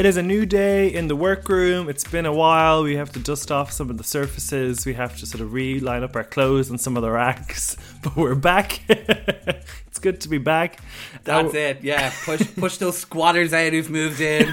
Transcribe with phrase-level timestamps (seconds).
[0.00, 1.90] It is a new day in the workroom.
[1.90, 2.84] It's been a while.
[2.84, 4.86] We have to dust off some of the surfaces.
[4.86, 7.76] We have to sort of re-line up our clothes on some of the racks.
[8.02, 8.80] But we're back.
[8.88, 10.80] it's good to be back.
[11.24, 11.82] That's it.
[11.82, 14.44] Yeah, push push those squatters out who've moved in.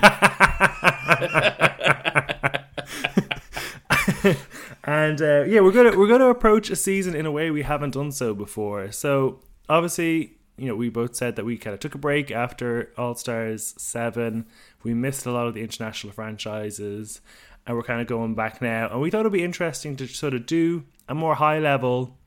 [4.84, 7.92] and uh, yeah, we're gonna we're gonna approach a season in a way we haven't
[7.92, 8.92] done so before.
[8.92, 12.92] So obviously, you know, we both said that we kind of took a break after
[12.98, 14.46] All Stars Seven.
[14.84, 17.22] We missed a lot of the international franchises,
[17.66, 18.90] and we're kind of going back now.
[18.90, 22.18] And we thought it'd be interesting to sort of do a more high level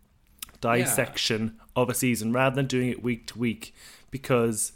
[0.60, 1.82] dissection yeah.
[1.82, 3.74] of a season rather than doing it week to week,
[4.10, 4.72] because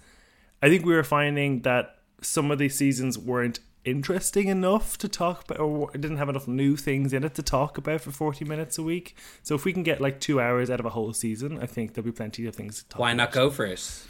[0.62, 5.44] I think we were finding that some of these seasons weren't interesting enough to talk
[5.44, 8.78] about or didn't have enough new things in it to talk about for 40 minutes
[8.78, 11.58] a week so if we can get like two hours out of a whole season
[11.60, 13.24] i think there'll be plenty of things to talk why about.
[13.24, 14.06] not go for it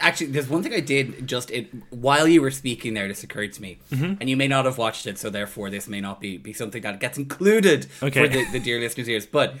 [0.00, 3.06] Actually, there's one thing I did just it while you were speaking there.
[3.06, 4.14] This occurred to me, mm-hmm.
[4.20, 6.82] and you may not have watched it, so therefore this may not be be something
[6.82, 8.26] that gets included okay.
[8.26, 9.26] for the, the dear listeners' ears.
[9.26, 9.54] But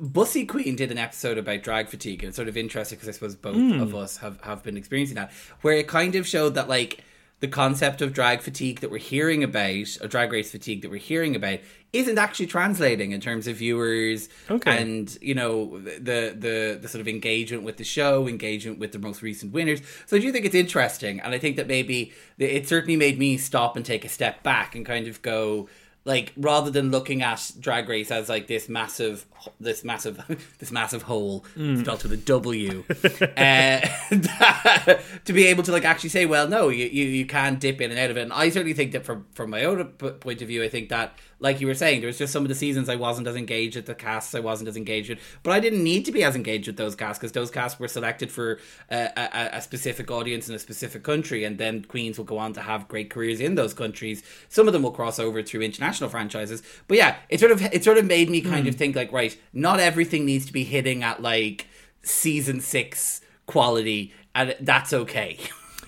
[0.00, 3.12] Bussy Queen did an episode about drag fatigue, and it's sort of interesting because I
[3.12, 3.80] suppose both mm.
[3.80, 7.04] of us have have been experiencing that, where it kind of showed that like
[7.42, 10.96] the concept of drag fatigue that we're hearing about, or drag race fatigue that we're
[10.96, 11.58] hearing about,
[11.92, 14.80] isn't actually translating in terms of viewers okay.
[14.80, 18.98] and you know the the the sort of engagement with the show, engagement with the
[19.00, 19.80] most recent winners.
[20.06, 23.36] So I do think it's interesting, and I think that maybe it certainly made me
[23.38, 25.68] stop and take a step back and kind of go
[26.04, 29.24] like rather than looking at drag race as like this massive
[29.60, 30.20] this massive
[30.58, 31.80] this massive hole mm.
[31.80, 32.84] spelled with a w
[33.36, 33.80] uh,
[35.24, 37.90] to be able to like actually say well no you, you you can dip in
[37.90, 40.48] and out of it and i certainly think that from from my own point of
[40.48, 42.88] view i think that like you were saying, there was just some of the seasons
[42.88, 45.82] I wasn't as engaged with the casts I wasn't as engaged with, but I didn't
[45.82, 49.10] need to be as engaged with those casts because those casts were selected for a,
[49.16, 52.60] a, a, specific audience in a specific country, and then queens will go on to
[52.60, 54.22] have great careers in those countries.
[54.48, 57.82] Some of them will cross over through international franchises, but yeah, it sort of it
[57.82, 58.68] sort of made me kind mm.
[58.68, 61.66] of think like, right, not everything needs to be hitting at like
[62.04, 65.38] season six quality, and that's okay.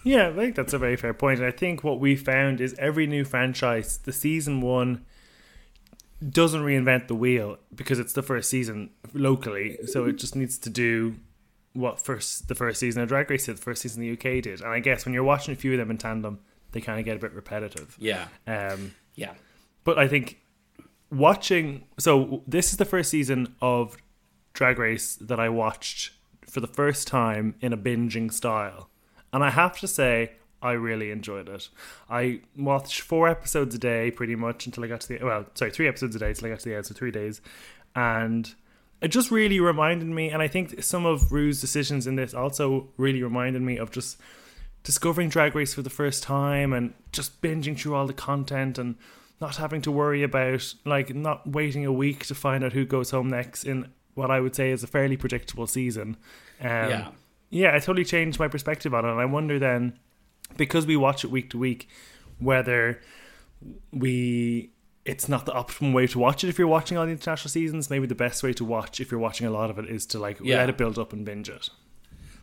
[0.06, 1.38] Yeah, I think that's a very fair point.
[1.38, 5.06] And I think what we found is every new franchise, the season one
[6.28, 10.70] doesn't reinvent the wheel because it's the first season locally, so it just needs to
[10.70, 11.16] do
[11.74, 14.60] what first the first season of Drag Race did, the first season the UK did.
[14.60, 16.40] And I guess when you're watching a few of them in tandem,
[16.72, 17.96] they kind of get a bit repetitive.
[17.98, 18.26] Yeah.
[18.46, 19.34] Um, yeah.
[19.82, 20.40] But I think
[21.10, 23.96] watching so this is the first season of
[24.52, 26.12] Drag Race that I watched
[26.48, 28.88] for the first time in a binging style.
[29.32, 31.68] And I have to say, I really enjoyed it.
[32.08, 35.70] I watched four episodes a day pretty much until I got to the well, sorry,
[35.70, 37.40] three episodes a day until I got to the end, so three days,
[37.94, 38.52] and
[39.02, 40.30] it just really reminded me.
[40.30, 44.18] And I think some of Ru's decisions in this also really reminded me of just
[44.82, 48.96] discovering Drag Race for the first time and just binging through all the content and
[49.40, 53.10] not having to worry about like not waiting a week to find out who goes
[53.10, 56.16] home next in what I would say is a fairly predictable season.
[56.60, 57.08] Um, yeah.
[57.50, 59.10] Yeah, it totally changed my perspective on it.
[59.10, 59.98] And I wonder then
[60.56, 61.88] because we watch it week to week,
[62.38, 63.00] whether
[63.92, 64.70] we
[65.04, 67.90] it's not the optimal way to watch it if you're watching all the international seasons.
[67.90, 70.18] Maybe the best way to watch if you're watching a lot of it is to
[70.18, 70.56] like yeah.
[70.58, 71.68] let it build up and binge it.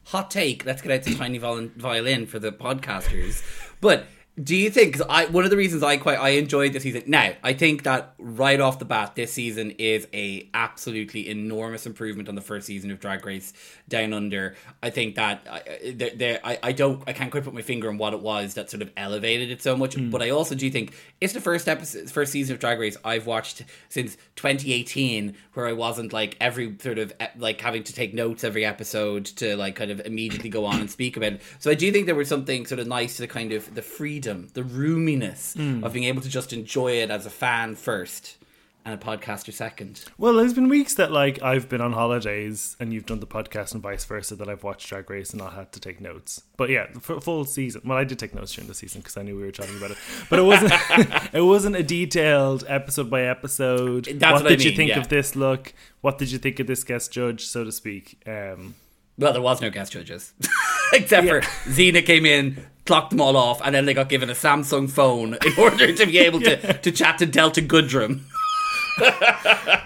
[0.05, 0.65] Hot take.
[0.65, 3.43] Let's get out the tiny violin for the podcasters.
[3.81, 4.05] But
[4.41, 4.93] do you think?
[4.93, 7.03] Because I one of the reasons I quite I enjoyed this season.
[7.05, 12.29] Now I think that right off the bat, this season is a absolutely enormous improvement
[12.29, 13.51] on the first season of Drag Race
[13.89, 14.55] Down Under.
[14.81, 17.89] I think that I, there, there I, I don't I can't quite put my finger
[17.89, 19.97] on what it was that sort of elevated it so much.
[19.97, 20.11] Mm.
[20.11, 23.27] But I also do think it's the first episode, first season of Drag Race I've
[23.27, 28.45] watched since 2018, where I wasn't like every sort of like having to take notes
[28.45, 31.41] every episode to like kind of immediately go on and speak about it.
[31.59, 33.81] So I do think there was something sort of nice to the kind of the
[33.81, 35.83] freedom freedom, the roominess mm.
[35.83, 38.37] of being able to just enjoy it as a fan first
[38.85, 40.03] and a podcaster second.
[40.17, 43.73] Well, there's been weeks that like I've been on holidays and you've done the podcast
[43.73, 46.43] and vice versa that I've watched Drag Race and not had to take notes.
[46.57, 47.81] But yeah, for full season.
[47.85, 49.91] Well, I did take notes during the season because I knew we were talking about
[49.91, 49.97] it.
[50.29, 50.73] But it wasn't.
[51.33, 54.05] it wasn't a detailed episode by episode.
[54.05, 54.99] That's what, what did I mean, you think yeah.
[54.99, 55.73] of this look?
[56.01, 58.21] What did you think of this guest judge, so to speak?
[58.27, 58.75] Um,
[59.17, 60.33] well, there was no guest judges.
[60.93, 61.41] Except yeah.
[61.41, 64.89] for Xena came in, clocked them all off, and then they got given a Samsung
[64.89, 66.55] phone in order to be able yeah.
[66.55, 68.21] to, to chat to Delta Goodrem.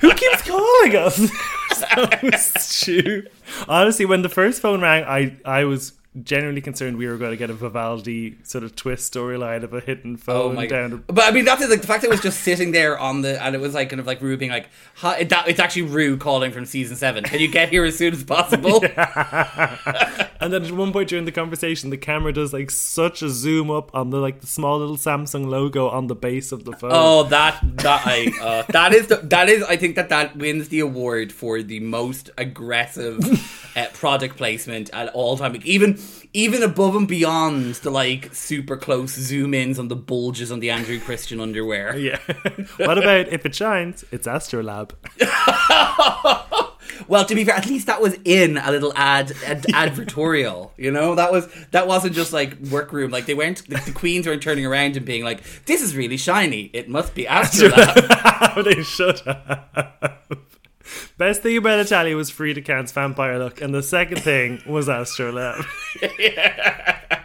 [0.02, 1.16] Who keeps calling us?
[1.74, 3.28] so Stu.
[3.68, 7.38] Honestly, when the first phone rang, I, I was genuinely concerned we were going to
[7.38, 10.90] get a Vivaldi sort of twist storyline of a hidden phone Oh my down.
[10.92, 11.04] god!
[11.08, 13.42] But I mean, that's like the fact that it was just sitting there on the,
[13.44, 16.18] and it was like kind of like Ru being like, Hi, that, "It's actually Ru
[16.18, 17.24] calling from season seven.
[17.24, 18.84] Can you get here as soon as possible?"
[20.42, 23.72] And then at one point during the conversation, the camera does like such a zoom
[23.72, 26.92] up on the like the small little Samsung logo on the base of the phone.
[26.94, 30.70] Oh, that that I uh, that is the, that is I think that that wins
[30.70, 33.20] the award for the most aggressive
[33.76, 35.54] uh, product placement at all time.
[35.54, 35.98] Like, even
[36.34, 40.70] even above and beyond the like super close zoom ins on the bulges on the
[40.70, 41.96] Andrew Christian underwear.
[42.06, 42.20] Yeah.
[42.78, 44.04] what about if it shines?
[44.12, 44.92] It's Astrolab.
[47.08, 50.72] Well, to be fair, at least that was in a little ad, ad advertorial.
[50.78, 53.12] You know, that was that wasn't just like workroom.
[53.12, 56.18] Like they weren't the, the queens weren't turning around and being like, "This is really
[56.18, 56.70] shiny.
[56.74, 60.48] It must be Astrolab." they should have.
[61.18, 65.66] Best thing about Italia was Farida Kant's vampire look, and the second thing was Astrolab.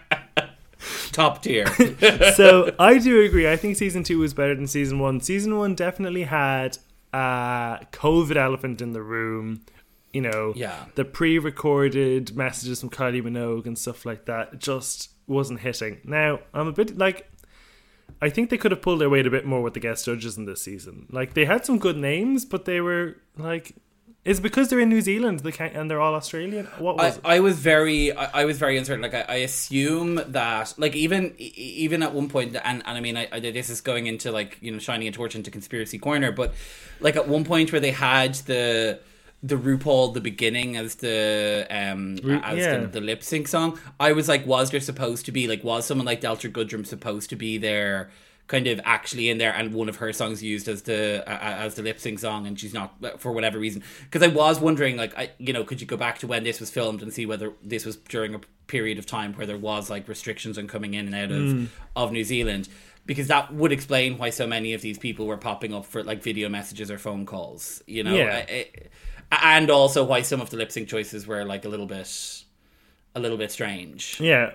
[1.12, 1.67] Top tier.
[2.34, 3.50] so I do agree.
[3.50, 5.20] I think season two was better than season one.
[5.20, 6.78] Season one definitely had
[7.12, 9.62] a COVID elephant in the room.
[10.12, 10.87] You know, Yeah.
[10.96, 16.00] the pre-recorded messages from Kylie Minogue and stuff like that just wasn't hitting.
[16.05, 17.30] Now I'm a bit like.
[18.22, 20.37] I think they could have pulled their weight a bit more with the guest judges
[20.37, 21.06] in this season.
[21.11, 23.75] Like they had some good names, but they were like,
[24.25, 26.67] is because they're in New Zealand they can't, and they're all Australian.
[26.78, 27.22] What I, was it?
[27.25, 31.34] I was very I, I was very uncertain like I, I assume that like even
[31.38, 34.58] even at one point and, and I mean I, I this is going into like
[34.61, 36.55] you know shining a torch into conspiracy corner but
[37.00, 39.00] like at one point where they had the
[39.42, 42.76] the RuPaul the beginning as the um Ru- as yeah.
[42.78, 45.87] the, the lip sync song I was like was there supposed to be like was
[45.87, 48.10] someone like Delta Goodrem supposed to be there
[48.48, 51.76] kind of actually in there and one of her songs used as the uh, as
[51.76, 55.16] the lip sync song and she's not for whatever reason because I was wondering like
[55.16, 57.52] I you know could you go back to when this was filmed and see whether
[57.62, 61.06] this was during a period of time where there was like restrictions on coming in
[61.06, 62.69] and out of of New Zealand
[63.06, 66.22] because that would explain why so many of these people were popping up for like
[66.22, 68.44] video messages or phone calls you know Yeah.
[68.48, 68.70] I- I-
[69.31, 72.44] and also why some of the lip sync choices were like a little bit
[73.15, 74.53] a little bit strange Yeah.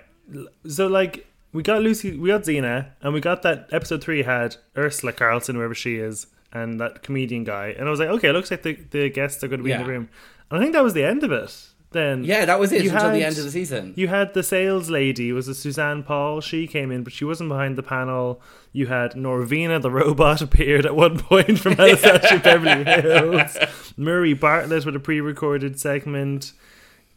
[0.67, 4.57] So like we got Lucy, we got Xena, and we got that episode three had
[4.75, 7.67] Urzila Carlson, wherever she is, and that comedian guy.
[7.77, 9.71] And I was like, okay, it looks like the, the guests are going to be
[9.71, 10.09] in the room.
[10.51, 11.69] And I think that was the end of it.
[11.95, 14.43] Then yeah that was it You until the end of the season You had the
[14.43, 16.41] sales lady, was it Suzanne Paul?
[16.41, 18.41] She came in, but she wasn't behind the panel.
[18.73, 23.57] You had Norvina, the robot, appeared at one point from Ashley Beverly Hills.
[23.97, 26.51] Murray Bartlett with a pre-recorded segment.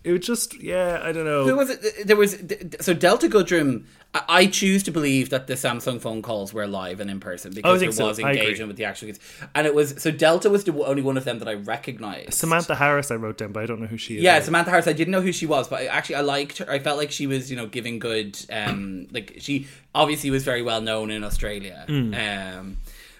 [0.04, 1.44] It was just, yeah, I don't know.
[1.44, 2.06] Who was it?
[2.06, 2.38] There was
[2.80, 3.84] so Delta Goodrem.
[4.14, 7.54] I choose to believe that the Samsung phone calls were live and in person Oh,
[7.56, 8.30] because there was agree.
[8.30, 9.20] engagement with the actual kids,
[9.54, 12.32] and it was so Delta was the only one of them that I recognized.
[12.32, 14.22] Samantha Harris, I wrote down, but I don't know who she is.
[14.22, 14.86] Yeah, Samantha Harris.
[14.86, 16.70] I didn't know who she was, but I, actually I liked her.
[16.70, 18.38] I felt like she was, you know, giving good.
[18.50, 21.84] Um, like she obviously was very well known in Australia.
[21.86, 22.14] Hmm.
[22.14, 22.76] Um,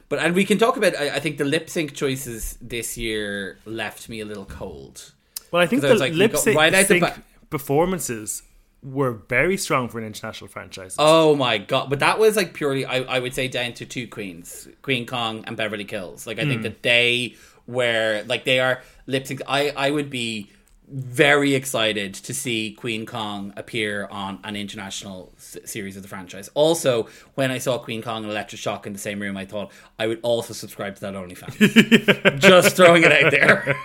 [0.09, 0.97] but and we can talk about.
[0.97, 5.13] I, I think the lip sync choices this year left me a little cold.
[5.51, 8.43] Well, I think the was like, lip sync right ba- performances
[8.83, 10.95] were very strong for an international franchise.
[10.99, 11.91] Oh my god!
[11.91, 15.45] But that was like purely, I, I would say, down to two queens, Kween Kong
[15.47, 16.27] and Beverly Kills.
[16.27, 16.65] Like I think mm.
[16.65, 17.37] that they
[17.67, 19.43] were like they are lip sync.
[19.49, 20.51] I I would be
[20.91, 26.49] very excited to see Kween Kong appear on an international s- series of the franchise.
[26.55, 29.71] Also, when I saw Kween Kong and Elektra Shock in the same room, I thought
[29.99, 32.39] I would also subscribe to that OnlyFans.
[32.41, 33.77] Just throwing it out there.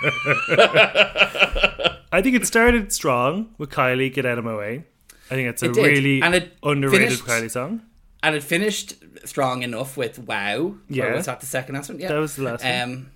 [2.12, 4.86] I think it started strong with Kylie Get Out of My Way.
[5.32, 7.82] I think it's a It really And it underrated finished- Kylie song.
[8.22, 8.94] And it finished
[9.26, 10.76] strong enough with Wow.
[10.88, 11.14] Yeah.
[11.16, 12.00] Was that the second last one?
[12.00, 12.08] Yeah.
[12.10, 12.82] That was the last one.
[12.82, 13.12] Um,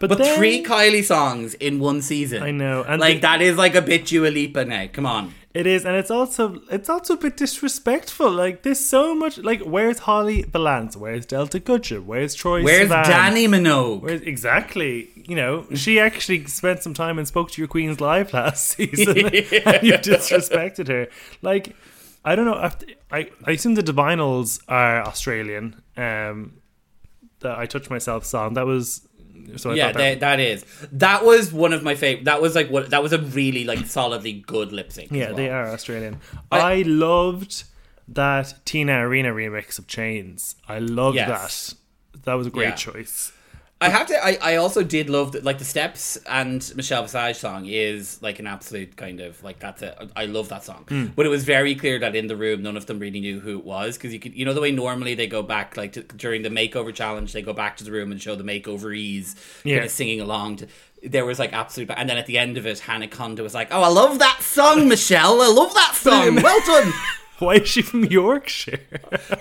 [0.00, 2.42] But, But then- three Kylie songs in one season.
[2.42, 4.86] I know, and like the- that is like a bit Dua Lipa now.
[4.92, 5.34] Come on.
[5.52, 8.30] It is, and it's also it's also a bit disrespectful.
[8.30, 9.36] Like there's so much.
[9.38, 10.96] Like where's Holly Valance?
[10.96, 12.04] Where's Delta Goodrem?
[12.04, 12.62] Where's Troy?
[12.62, 13.04] Where's Sivan?
[13.04, 14.00] Dannii Minogue?
[14.00, 15.08] Where's, exactly.
[15.16, 19.18] You know, she actually spent some time and spoke to your Queen's live last season,
[19.18, 19.34] and
[19.82, 21.08] you disrespected her.
[21.42, 21.74] Like,
[22.24, 22.54] I don't know.
[22.54, 22.72] I,
[23.10, 25.82] I, I assume the Divinyls are Australian.
[25.96, 26.60] Um,
[27.40, 29.06] the I touch myself song that was.
[29.56, 30.64] So I yeah, thought they, that, that is.
[30.92, 32.24] That was one of my favorite.
[32.24, 32.90] That was like what.
[32.90, 35.10] That was a really like solidly good lip sync.
[35.12, 35.36] yeah, well.
[35.36, 36.20] they are Australian.
[36.50, 37.64] I- I, loved
[38.08, 40.56] that Tina Arena remix of Chains.
[40.68, 41.74] I loved Yes.
[42.12, 42.22] that.
[42.24, 42.74] That was a great Yeah.
[42.74, 43.32] choice.
[43.82, 44.22] I have to.
[44.24, 45.42] I, I also did love that.
[45.42, 49.80] Like the steps and Michelle Visage song is like an absolute kind of like that's
[49.80, 49.96] it.
[50.14, 50.84] I love that song.
[50.88, 51.14] Mm.
[51.16, 53.56] But it was very clear that in the room, none of them really knew who
[53.58, 56.02] it was because you could, you know, the way normally they go back like to,
[56.02, 59.34] during the makeover challenge, they go back to the room and show the makeover ease,
[59.64, 59.76] Yeah.
[59.76, 60.66] kind of singing along to.
[61.02, 63.68] There was like absolute, and then at the end of it, Hannah Conda was like,
[63.70, 65.40] "Oh, I love that song, Michelle.
[65.40, 66.34] I love that song.
[66.42, 66.92] Well done."
[67.38, 68.80] Why is she from Yorkshire?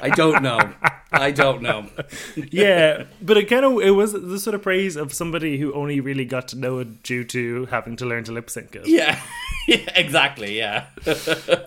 [0.01, 0.60] I don't know.
[1.12, 1.88] I don't know.
[2.51, 6.00] yeah, but it kind of it was the sort of praise of somebody who only
[6.00, 8.88] really got to know it due to having to learn to lip sync it.
[8.88, 9.20] Yeah,
[9.68, 10.58] yeah, exactly.
[10.58, 10.88] Yeah.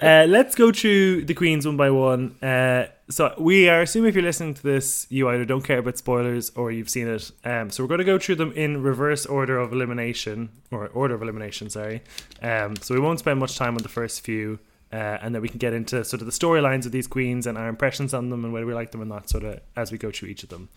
[0.02, 2.34] Uh, let's go through the queens one by one.
[2.42, 5.96] Uh, so we are assuming if you're listening to this, you either don't care about
[5.96, 7.30] spoilers or you've seen it.
[7.44, 11.14] Um, so we're going to go through them in reverse order of elimination or order
[11.14, 11.70] of elimination.
[11.70, 12.02] Sorry.
[12.42, 14.58] Um, so we won't spend much time on the first few.
[14.92, 17.56] Uh, and then we can get into sort of the storylines of these queens and
[17.56, 19.96] our impressions on them and whether we like them or not, sort of as we
[19.96, 20.68] go through each of them.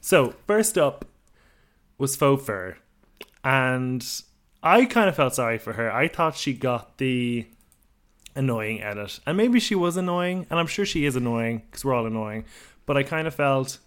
[0.00, 1.04] So first up
[1.98, 2.48] was Faux
[3.42, 4.22] and
[4.62, 5.92] I kind of felt sorry for her.
[5.92, 7.46] I thought she got the
[8.34, 11.94] annoying edit, and maybe she was annoying, and I'm sure she is annoying because we're
[11.94, 12.44] all annoying.
[12.86, 13.78] But I kind of felt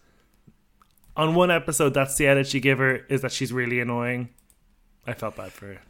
[1.16, 4.30] on one episode that's the edit she gave her is that she's really annoying.
[5.06, 5.82] I felt bad for her.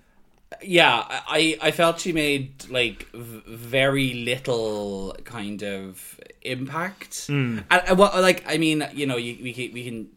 [0.62, 7.26] Yeah i i felt she made like v- very little kind of impact.
[7.70, 10.10] And, and what like i mean you know you, we can we can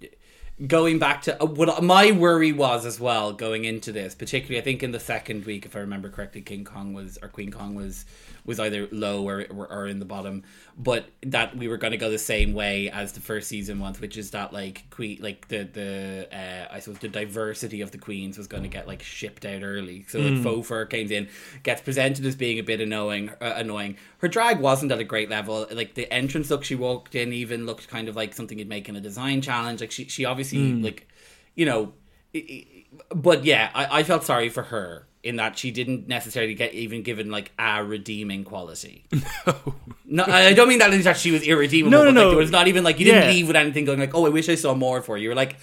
[0.67, 4.63] going back to uh, what my worry was as well going into this particularly i
[4.63, 7.75] think in the second week if i remember correctly king kong was or queen kong
[7.75, 8.05] was
[8.51, 10.43] was either low or, or, or in the bottom.
[10.77, 14.01] But that we were going to go the same way as the first season was
[14.01, 17.99] which is that like queen like the the uh, i suppose the diversity of the
[17.99, 20.05] queens was going to get like shipped out early.
[20.09, 21.29] So like faux fur came in
[21.63, 23.97] gets presented as being a bit annoying uh, annoying.
[24.19, 25.67] Her drag wasn't at a great level.
[25.71, 28.89] Like the entrance look she walked in even looked kind of like something you'd make
[28.89, 29.81] in a design challenge.
[29.81, 31.07] Like she, she obviously like
[31.55, 31.93] you know
[32.35, 32.67] i- i-
[33.15, 37.03] but yeah I, I felt sorry for her in that she didn't necessarily get even
[37.03, 39.05] given like a redeeming quality
[40.07, 42.33] no i don't mean that in that she was irredeemable No, no, but, like, no.
[42.33, 43.31] it was not even like you didn't Yeah.
[43.31, 45.35] leave with anything going like oh i wish i saw more for you you were
[45.35, 45.57] like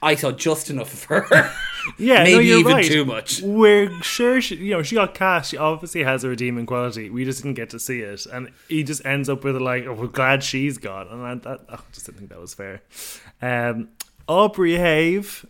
[0.00, 1.50] i saw just enough of her
[1.98, 2.84] Yeah, maybe no, even right.
[2.84, 5.50] too much We're sure, she, you know, she got cast.
[5.50, 7.10] She obviously has a redeeming quality.
[7.10, 9.94] We just didn't get to see it, and he just ends up with like, "Oh,
[9.94, 12.82] we're glad she's gone," and I, that, I just didn't think that was fair.
[13.42, 13.88] Um,
[14.28, 15.44] Aubrey Haive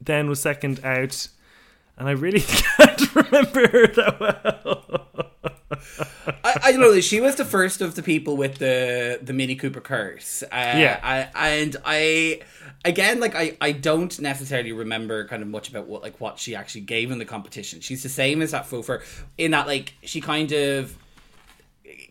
[0.00, 1.28] then was second out,
[1.96, 2.40] and I really
[2.76, 5.02] can't remember her that well.
[6.44, 7.00] I, I don't know.
[7.00, 10.42] She was the first of the people with the the Minnie Cooper curse.
[10.44, 11.00] Uh, Yeah.
[11.02, 12.40] I, and I
[12.84, 16.54] again like I, I don't necessarily remember kind of much about what like what she
[16.54, 17.80] actually gave in the competition.
[17.80, 19.02] She's the same as that Faux Fur
[19.38, 20.96] in that like she kind of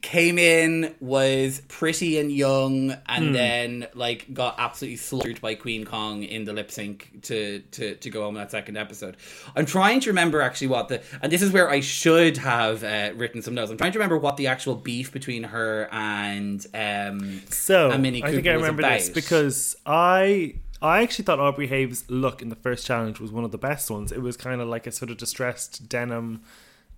[0.05, 6.21] came in was pretty and young and then like got absolutely slaughtered by Kween Kong
[6.21, 9.17] in the lip sync to, to to go home that second episode.
[9.55, 13.13] I'm trying to remember actually what the and this is where I should have uh,
[13.15, 13.71] written some notes.
[13.71, 18.23] I'm trying to remember what the actual beef between her and um So and Minnie
[18.23, 22.55] I think I remember this because I I actually thought Aubrey Haive's look in the
[22.55, 24.11] first challenge was one of the best ones.
[24.11, 26.41] It was kind of like a sort of distressed denim,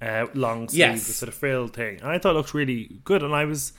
[0.02, 1.04] uh, long sleeve, Yes.
[1.08, 3.24] sort of frilled thing, and I thought it looked really good.
[3.24, 3.74] And I was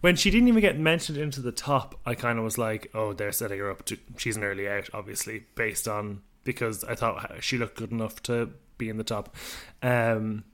[0.00, 3.12] when she didn't even get mentioned into the top, I kind of was like, oh,
[3.12, 7.30] they're setting her up to she's an early out, obviously based on because I thought
[7.40, 9.34] she looked good enough to be in the top.
[9.82, 10.44] Um,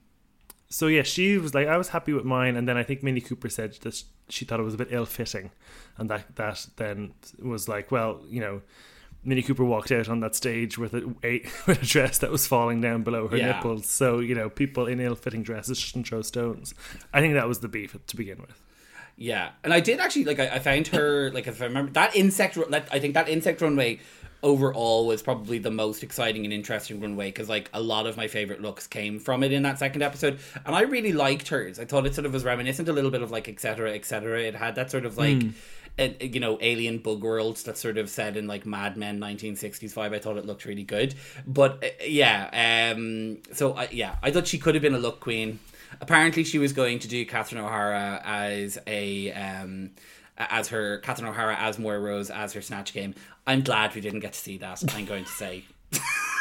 [0.69, 3.21] so yeah, she was like, I was happy with mine, and then I think Minnie
[3.21, 5.49] Cooper said that she thought it was a bit ill-fitting,
[5.97, 8.61] and that that then was like, well, you know,
[9.23, 12.47] Minnie Cooper walked out on that stage with a, a with a dress that was
[12.47, 13.53] falling down below her Yeah.
[13.57, 16.73] nipples, so you know, people in ill-fitting dresses shouldn't throw stones.
[17.13, 18.61] I think that was the beef to begin with.
[19.17, 20.39] Yeah, and I did actually like.
[20.39, 22.57] I, I found her like if I remember that insect.
[22.71, 23.99] I think that insect runway
[24.41, 28.29] overall was probably the most exciting and interesting runway because like a lot of my
[28.29, 31.77] favorite looks came from it in that second episode, and I really liked hers.
[31.79, 34.55] I thought it sort of was reminiscent a little bit of like Etcetera Etcetera It
[34.55, 35.43] had that sort of like.
[35.43, 35.49] a,
[36.21, 40.13] you know, alien bug worlds that sort of set in like Mad Men 1960s vibe.
[40.13, 41.15] I thought it looked really good,
[41.45, 42.93] but uh, yeah.
[42.93, 45.59] Um, so yeah, I thought she could have been a look queen.
[46.01, 49.91] Apparently, she was going to do Catherine O'Hara as a um,
[50.37, 53.15] as her Catherine O'Hara as Moira Rose as her snatch game.
[53.45, 54.83] I'm glad we didn't get to see that.
[54.93, 55.65] I'm going to say.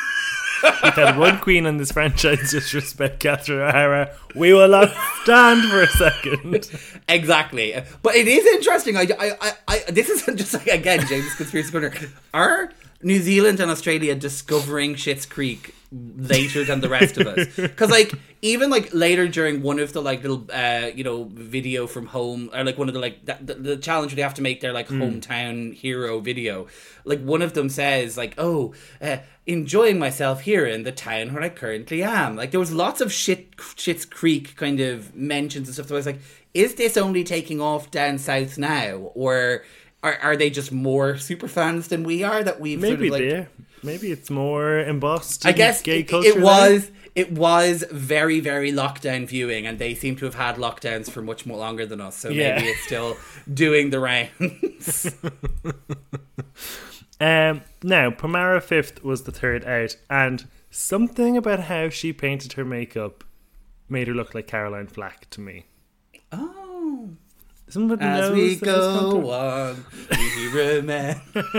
[0.62, 4.14] We've had one queen in this franchise disrespect Catherine O'Hara.
[4.34, 6.68] We will not stand for a second.
[7.08, 8.96] Exactly, but it is interesting.
[8.96, 11.92] I, I, I, I this is just like again James conspiracy corner.
[12.34, 12.70] Are
[13.02, 18.12] New Zealand and Australia discovering Schitt's Creek later than the rest of us because like
[18.42, 22.50] even like later during one of the like little uh you know video from home
[22.52, 24.88] or like one of the like the, the challenge they have to make their like
[24.88, 25.00] mm.
[25.00, 26.66] hometown hero video
[27.04, 31.42] like one of them says like oh uh, enjoying myself here in the town where
[31.42, 35.74] i currently am like there was lots of shit shit's creek kind of mentions and
[35.74, 36.20] stuff so i was like
[36.52, 39.64] is this only taking off down south now or
[40.02, 43.28] are, are they just more super fans than we are that we've maybe sort of
[43.38, 43.48] like,
[43.82, 45.46] maybe it's more embossed.
[45.46, 50.16] I guess gay it, it was it was very very lockdown viewing, and they seem
[50.16, 52.16] to have had lockdowns for much more longer than us.
[52.16, 52.56] So yeah.
[52.56, 53.16] maybe it's still
[53.52, 55.16] doing the rounds.
[57.20, 62.64] um, now Pomara fifth was the third out, and something about how she painted her
[62.64, 63.24] makeup
[63.88, 65.64] made her look like Caroline Flack to me.
[66.30, 66.57] Oh.
[67.70, 71.20] Somebody As we go on, we remember.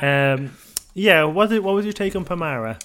[0.00, 0.56] um,
[0.94, 2.80] yeah, what what was your take on Pomara?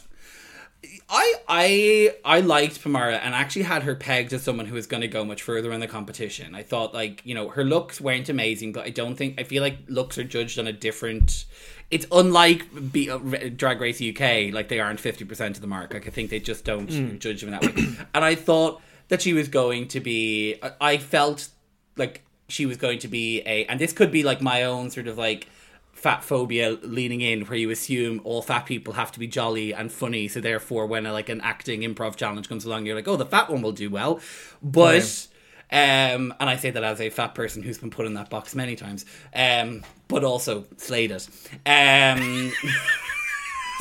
[1.10, 5.01] I I I liked Pomara and actually had her pegged as someone who was going
[5.01, 6.55] to go much further in the competition.
[6.55, 9.62] I thought like you know her looks weren't amazing, but I don't think I feel
[9.62, 11.46] like looks are judged on a different.
[11.91, 13.17] It's unlike be, uh,
[13.55, 15.93] Drag Race UK, like they aren't fifty percent of the mark.
[15.93, 17.19] Like I think they just don't mm.
[17.19, 17.74] judge them that way.
[18.13, 20.55] and I thought that she was going to be.
[20.79, 21.49] I felt
[21.97, 25.07] like she was going to be a, and this could be like my own sort
[25.07, 25.47] of like
[25.93, 29.91] fat phobia leaning in where you assume all fat people have to be jolly and
[29.91, 33.17] funny so therefore when a, like an acting improv challenge comes along you're like oh
[33.17, 34.17] the fat one will do well
[34.63, 35.27] but
[35.73, 38.55] um and i say that as a fat person who's been put in that box
[38.55, 41.27] many times um but also slayed it
[41.65, 42.53] um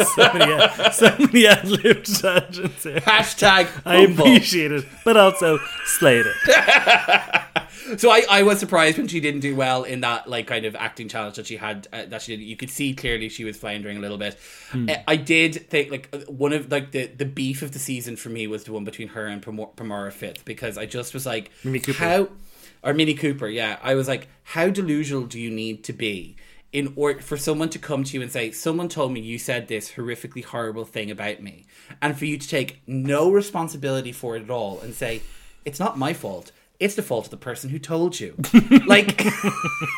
[0.04, 3.00] so many, so many ad-lib tangents here.
[3.00, 7.44] Hashtag I appreciate it, but also slayed it.
[7.98, 10.76] so I, I was surprised when she didn't do well in that like kind of
[10.76, 12.42] acting challenge that she had uh, that she did.
[12.42, 14.38] You could see clearly she was floundering a little bit.
[14.70, 14.88] Hmm.
[14.88, 18.16] Uh, I did think like uh, one of like the the beef of the season
[18.16, 21.50] for me was the one between her and Pomara Fifth because I just was like
[21.96, 22.28] how
[22.82, 23.78] or Minnie Cooper, yeah.
[23.82, 26.36] I was like, how delusional do you need to be
[26.72, 29.68] in order for someone to come to you and say, Someone told me you said
[29.68, 31.64] this horrifically horrible thing about me,
[32.02, 35.22] and for you to take no responsibility for it at all and say,
[35.64, 36.52] It's not my fault.
[36.80, 38.36] It's the fault of the person who told you.
[38.86, 39.24] like,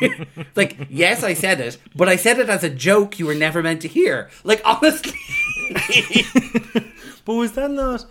[0.55, 3.61] like, yes, I said it, but I said it as a joke you were never
[3.61, 4.31] meant to hear.
[4.43, 5.19] Like, honestly.
[7.25, 8.05] but was that not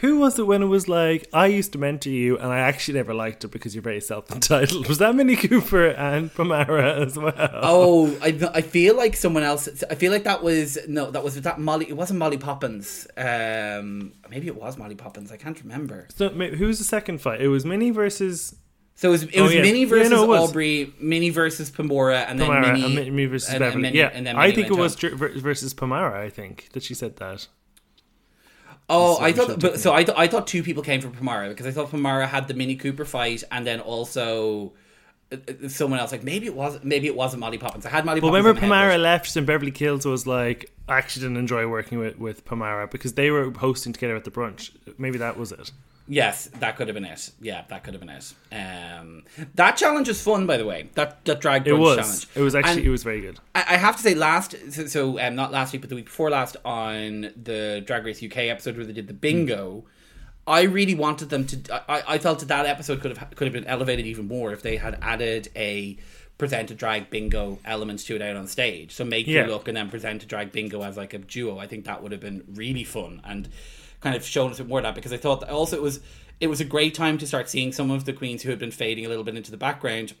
[0.00, 2.94] who was it when it was like, I used to mentor you and I actually
[2.94, 4.88] never liked it because you're very self entitled?
[4.88, 7.34] Was that Minnie Cooper and Pomara as well?
[7.36, 9.68] Oh, I, I feel like someone else.
[9.90, 11.86] I feel like that was, no, that was that Molly.
[11.86, 13.06] It wasn't Molly Poppinz.
[13.18, 15.30] Um, maybe it was Molly Poppinz.
[15.30, 16.08] I can't remember.
[16.14, 17.42] So who was the second fight?
[17.42, 18.56] It was Minnie versus.
[18.94, 19.62] So it was, it was oh, yeah.
[19.62, 23.48] Minnie versus yeah, no, Aubrey, Minnie versus Pomara, and Pomara, then Minnie, and Minnie versus
[23.50, 23.82] and Beverly.
[23.82, 26.14] Minnie, yeah, and then I think it was versus Pomara.
[26.14, 27.48] I think that she said that.
[28.90, 31.66] Oh, I thought, but so I, th- I thought two people came from Pomara because
[31.66, 34.72] I thought Pomara had the Minnie Cooper fight and then also
[35.32, 36.12] uh, uh, someone else.
[36.12, 37.86] Like maybe it was maybe it wasn't Molly Poppinz.
[37.86, 38.20] I had Molly.
[38.20, 41.98] Well, Poppinz remember Pomara left and Beverly Kills was like I actually didn't enjoy working
[41.98, 44.70] with with Pomara because they were hosting together at the brunch.
[44.98, 45.70] Maybe that was it.
[46.10, 47.30] Yes, that could have been it.
[47.40, 48.34] Yeah, that could have been it.
[48.50, 49.22] Um,
[49.54, 50.90] that challenge was fun, by the way.
[50.94, 51.96] That that drag brunch it was.
[51.98, 52.28] challenge.
[52.34, 53.38] It was actually and it was very good.
[53.54, 56.06] I, I have to say, last so, so um, not last week, but the week
[56.06, 59.84] before last on the Drag Race UK episode where they did the bingo.
[59.86, 59.90] Mm.
[60.48, 61.88] I really wanted them to.
[61.88, 64.62] I, I felt that that episode could have could have been elevated even more if
[64.62, 65.96] they had added a
[66.38, 68.92] present a drag bingo elements to it out on stage.
[68.92, 69.44] So make yeah.
[69.44, 71.58] you look and then present a drag bingo as like a duo.
[71.58, 73.48] I think that would have been really fun and
[74.00, 75.82] kind of shown us a bit more of that because I thought that also it
[75.82, 76.00] was
[76.40, 78.70] it was a great time to start seeing some of the queens who had been
[78.70, 80.14] fading a little bit into the background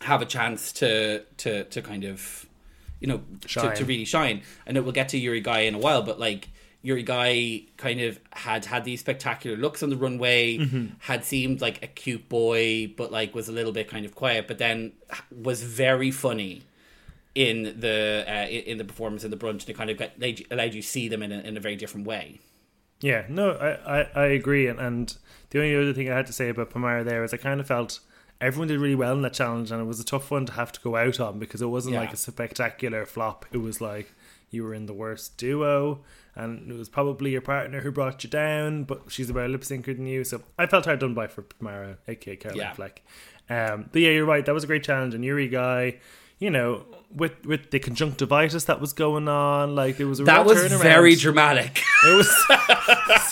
[0.00, 2.46] have a chance to to to kind of
[3.00, 4.42] you know to, to, really shine.
[4.66, 6.48] And it will get to Yuri Guaii in a while, but like
[6.82, 10.86] Yuri Guaii kind of had had these spectacular looks on the runway, mm-hmm.
[11.00, 14.46] had seemed like a cute boy, but like was a little bit kind of quiet,
[14.48, 14.92] but then
[15.30, 16.62] was very funny
[17.34, 19.62] in the uh, in the performance in the brunch.
[19.62, 20.10] And it kind of got,
[20.50, 22.40] allowed you to see them in a, in a very different way.
[23.00, 24.66] Yeah, no, I, I, I agree.
[24.66, 25.16] And, and
[25.50, 27.66] the only other thing I had to say about Pomara there is I kind of
[27.66, 28.00] felt
[28.40, 30.72] everyone did really well in that challenge, and it was a tough one to have
[30.72, 32.00] to go out on because it wasn't yeah.
[32.00, 33.46] like a spectacular flop.
[33.52, 34.12] It was like
[34.50, 36.00] you were in the worst duo,
[36.34, 39.62] and it was probably your partner who brought you down, but she's a better lip
[39.62, 40.24] syncer than you.
[40.24, 42.72] So I felt hard done by for Pomara, aka Caroline yeah.
[42.72, 43.02] Fleck.
[43.50, 44.44] Um, but yeah, you're right.
[44.44, 45.98] That was a great challenge, and Yuri Guaii
[46.38, 50.44] you know, with with the conjunctivitis that was going on, like there was a that
[50.44, 50.82] was turnaround.
[50.82, 51.82] very dramatic.
[52.06, 52.28] It was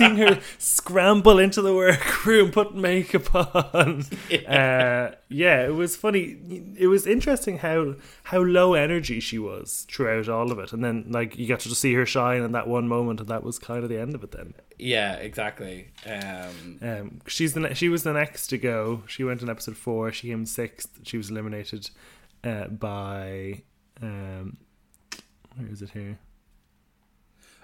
[0.03, 4.05] seeing her scramble into the workroom, put makeup on.
[4.29, 5.11] Yeah.
[5.13, 6.39] Uh, yeah, it was funny.
[6.79, 11.07] It was interesting how how low energy she was throughout all of it, and then
[11.09, 13.59] like you got to just see her shine in that one moment, and that was
[13.59, 14.33] kind of the end of it.
[14.33, 14.55] Then.
[14.79, 15.89] Yeah, exactly.
[16.07, 19.03] Um, um, she's the ne- she was the next to go.
[19.07, 20.13] She went in episode four.
[20.13, 21.01] She came sixth.
[21.05, 21.91] She was eliminated
[22.45, 23.63] uh, by
[24.01, 24.57] um,
[25.57, 26.19] where is it here?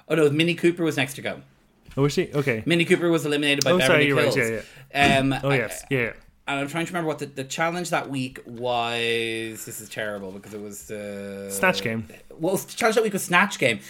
[0.08, 1.42] Oh no, Minnie Cooper was next to go.
[1.98, 2.32] Oh, was she?
[2.32, 2.62] Okay.
[2.64, 4.36] Minnie Cooper was eliminated by oh, Beverly sorry, Hills.
[4.36, 4.60] Right, yeah,
[4.94, 5.18] yeah.
[5.18, 6.12] Um, oh yes, I, yeah.
[6.46, 9.64] And I'm trying to remember what the, the challenge that week was.
[9.64, 12.08] This is terrible because it was the Snatch Game.
[12.38, 13.80] Well, the challenge that week was Snatch Game,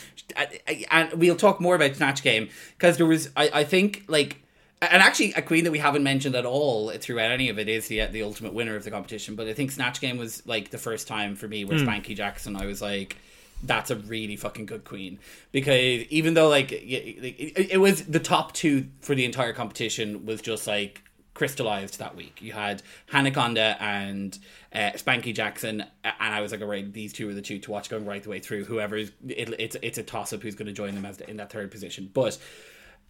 [0.90, 4.38] and we'll talk more about Snatch Game because there was, I, I think, like
[4.80, 7.88] and actually a queen that we haven't mentioned at all throughout any of it is
[7.88, 9.34] the the ultimate winner of the competition.
[9.36, 11.86] But I think Snatch Game was like the first time for me where mm.
[11.86, 13.18] Spankie Jackson, I was like,
[13.62, 15.18] that's a really fucking good queen
[15.50, 20.40] because even though like it, it was the top two for the entire competition was
[20.40, 21.02] just like
[21.38, 22.42] crystallized that week.
[22.42, 24.36] You had Hannah Conda and
[24.72, 27.70] uh, Spankie Jackson, and I was like, all right, these two are the two to
[27.70, 28.64] watch going right the way through.
[28.64, 31.36] Whoever's it, it's it's a toss up who's going to join them as the, in
[31.36, 32.36] that third position, but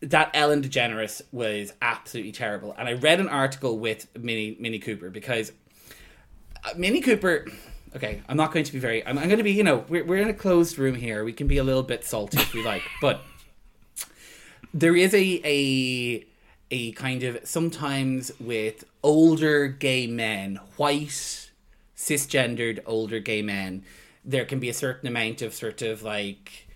[0.00, 2.74] that Ellen DeGeneres was absolutely terrible.
[2.78, 5.52] And I read an article with Mini Minnie Cooper because
[6.64, 7.46] uh, Minnie Cooper.
[7.96, 9.06] Okay, I'm not going to be very.
[9.06, 9.52] I'm, I'm going to be.
[9.52, 11.24] You know, we're we're in a closed room here.
[11.24, 13.22] We can be a little bit salty if we like, but
[14.74, 16.26] there is a a
[16.70, 21.50] a kind of sometimes with older gay men, white,
[21.96, 23.84] cisgendered older gay men,
[24.24, 26.67] there can be a certain amount of sort of like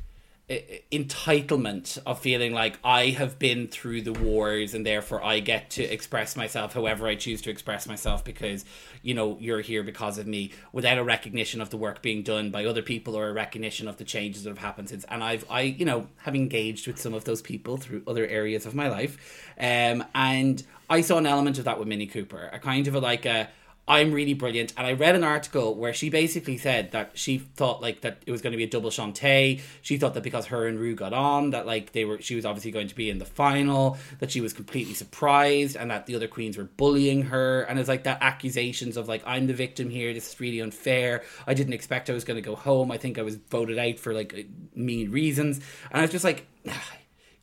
[0.50, 5.83] entitlement of feeling like I have been through the wars and therefore I get to
[5.85, 8.64] express myself however I choose to express myself because
[9.02, 12.50] you know you're here because of me without a recognition of the work being done
[12.50, 15.05] by other people or a recognition of the changes that have happened since.
[15.09, 18.66] And I've I you know have engaged with some of those people through other areas
[18.66, 19.52] of my life.
[19.59, 23.00] Um, and I saw an element of that with Minnie Cooper a kind of a
[23.00, 23.48] like a
[23.88, 24.72] I'm really brilliant.
[24.76, 28.30] And I read an article where she basically said that she thought like that it
[28.30, 29.60] was going to be a double Shantay.
[29.82, 32.46] She thought that because her and Ru got on, that like they were, she was
[32.46, 33.98] obviously going to be in the final.
[34.20, 37.62] That she was completely surprised, and that the other queens were bullying her.
[37.62, 40.14] And it's like that accusations of like I'm the victim here.
[40.14, 41.24] This is really unfair.
[41.48, 42.92] I didn't expect I was going to go home.
[42.92, 45.58] I think I was voted out for like mean reasons.
[45.90, 46.46] And I was just like.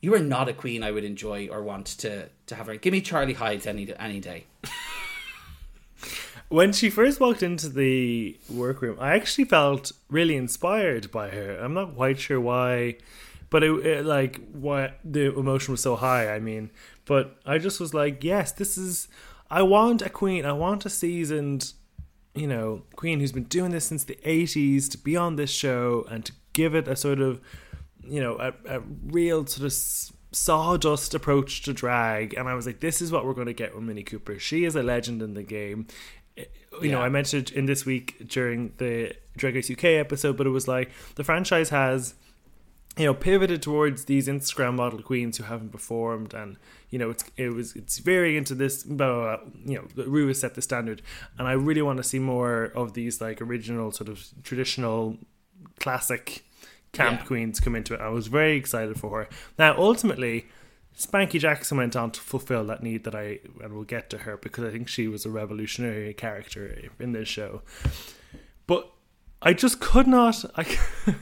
[0.02, 2.76] You are not a queen I would enjoy or want to to have her.
[2.76, 4.46] Give me Charlie Hides any any day.
[6.50, 11.56] when she first walked into the workroom, I actually felt really inspired by her.
[11.56, 12.96] I'm not quite sure why,
[13.50, 16.34] but it, it, like why the emotion was so high.
[16.34, 16.72] I mean,
[17.04, 19.08] but I just was like, yes, this is.
[19.48, 20.44] I want a queen.
[20.44, 21.72] I want a seasoned,
[22.34, 26.04] you know, queen who's been doing this since the '80s to be on this show
[26.10, 27.40] and to give it a sort of,
[28.02, 29.72] you know, a, a real sort of
[30.32, 33.74] sawdust approach to drag and i was like this is what we're going to get
[33.74, 35.88] with mini cooper she is a legend in the game
[36.80, 36.92] you yeah.
[36.92, 40.68] know, I mentioned in this week during the Drag Race UK episode, but it was
[40.68, 42.14] like the franchise has,
[42.96, 46.56] you know, pivoted towards these Instagram model queens who haven't performed, and
[46.90, 48.84] you know, it's it was it's very into this.
[48.84, 51.02] Blah, blah, blah, you know, Ru has set the standard,
[51.38, 55.18] and I really want to see more of these like original sort of traditional,
[55.78, 56.44] classic
[56.92, 57.26] camp yeah.
[57.26, 58.00] queens come into it.
[58.00, 59.28] I was very excited for her.
[59.58, 60.46] Now, ultimately
[60.98, 64.36] Spankie Jackson went on to fulfill that need that I and we'll get to her
[64.36, 67.62] because I think she was a revolutionary character in this show.
[68.66, 68.90] But
[69.42, 70.78] I just could not I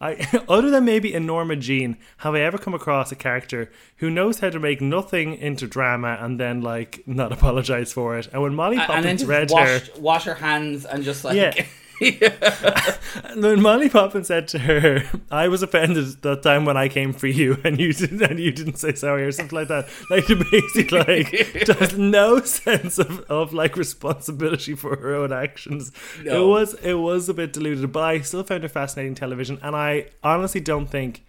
[0.00, 4.10] I other than maybe in Norma Jean, have I ever come across a character who
[4.10, 8.28] knows how to make nothing into drama and then like not apologize for it?
[8.32, 11.64] And when Molly Poppinz read wash, her wash her hands and just like yeah.
[13.24, 17.12] and when Molly Poppins said to her, "I was offended that time when I came
[17.12, 20.26] for you, and you didn't, and you didn't say sorry or something like that," like
[20.50, 25.92] basically like does no sense of, of like responsibility for her own actions.
[26.22, 26.44] No.
[26.44, 29.76] It was it was a bit deluded, but I still found her fascinating television, and
[29.76, 31.24] I honestly don't think.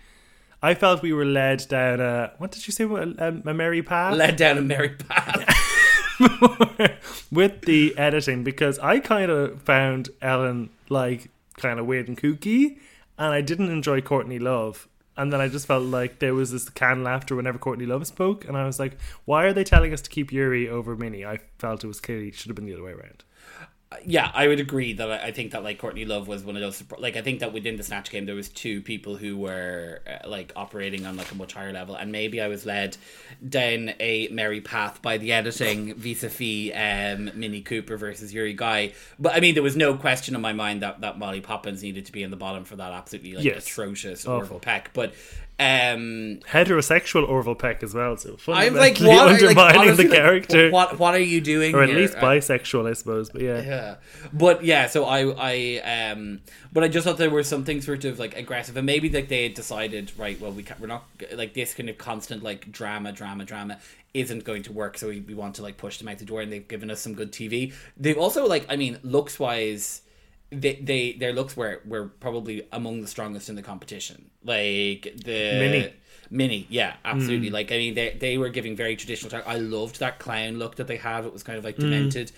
[0.62, 3.84] I felt we were led down a what did you say a, um, a merry
[3.84, 4.16] path?
[4.16, 5.65] Led down a merry path.
[7.32, 12.78] with the editing because I kind of found Ellen like kind of weird and kooky,
[13.18, 14.88] and I didn't enjoy Courtney Love.
[15.18, 18.46] And then I just felt like there was this canned laughter whenever Courtney Love spoke,
[18.46, 21.40] and I was like, "Why are they telling us to keep Yuri over Minnie?" I
[21.58, 23.24] felt it was clearly should have been the other way around
[24.06, 26.84] yeah, I would agree that I, think that like Courtney Love was one of those
[26.98, 30.28] like I think that within the snatch game there was two people who were uh,
[30.28, 32.98] like operating on like a much higher level, and maybe I was led
[33.48, 38.94] down a merry path by the editing vis-a-vis um, Minnie Cooper versus Yuri Guaii.
[39.20, 42.06] But I mean, there was no question in my mind that that Molly Poppinz needed
[42.06, 43.66] to be in the bottom for that absolutely like yes.
[43.66, 44.92] atrocious Orville Peck.
[44.94, 45.14] But
[45.58, 49.28] Um, Heterosexual Orville Peck as well, so I'm like, what?
[49.30, 51.74] undermining like, honestly, the like, character, what what are you doing?
[51.74, 51.98] or at here?
[51.98, 53.30] least Uh, bisexual, I suppose.
[53.30, 53.96] But yeah, yeah
[54.34, 56.42] but yeah so i i um
[56.74, 59.44] but i just thought there was something sort of like aggressive and maybe like they
[59.44, 63.12] had decided right well we can't, we're not like this kind of constant like drama
[63.12, 63.80] drama drama
[64.14, 66.42] isn't going to work so we, we want to like push them out the door
[66.42, 70.02] and they've given us some good tv they've also like i mean looks wise
[70.62, 75.60] they, they their looks were were probably among the strongest in the competition like the
[75.60, 75.94] Minnie.
[76.32, 77.50] Minnie, yeah, absolutely.
[77.50, 77.54] Hmm.
[77.54, 79.30] Like, I mean, they they were giving very traditional.
[79.30, 79.44] Talk.
[79.48, 81.26] I loved that clown look that they had.
[81.26, 81.84] It was kind of like hmm.
[81.84, 82.32] demented.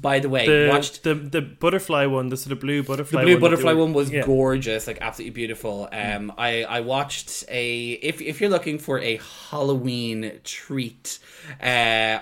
[0.00, 3.20] By the way, the, watched the the butterfly one, the sort of blue butterfly.
[3.20, 4.24] the blue one butterfly one was yeah.
[4.24, 5.88] gorgeous, like absolutely beautiful.
[5.90, 9.18] Um, I I watched a if if you're looking for a
[9.50, 11.18] Halloween treat,
[11.62, 11.64] uh,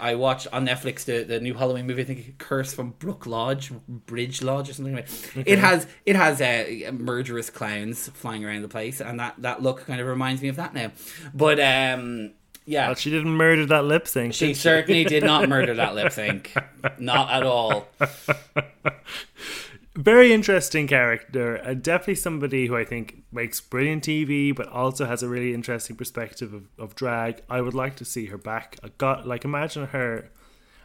[0.00, 2.02] I watched on Netflix the, the new Halloween movie.
[2.02, 5.48] I think Curse from Brook Lodge, Bridge Lodge, or something like that.
[5.48, 9.86] It has it has uh, murderous clowns flying around the place, and that that look
[9.86, 10.92] kind of reminds me of that now.
[11.34, 12.34] But um,
[12.66, 14.34] yeah, Well, she didn't murder that lip sync.
[14.34, 16.52] she did certainly did not murder that lip sync,
[16.98, 17.88] not at all.
[19.96, 21.60] very interesting character.
[21.64, 25.96] Uh, definitely somebody who i think makes brilliant tv but also has a really interesting
[25.96, 27.42] perspective of, of drag.
[27.48, 28.76] I would like to see her back.
[28.84, 30.30] I got like imagine her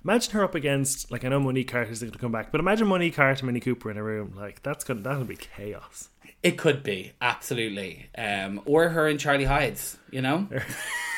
[0.04, 2.88] imagine her up against like i know monique carter's going to come back but imagine
[2.88, 4.34] monique carter and minnie cooper in a room.
[4.36, 6.10] Like that's gonna that'll be chaos.
[6.44, 7.12] It could be.
[7.22, 10.48] Absolutely, um, or her and Charlie Hides, You know,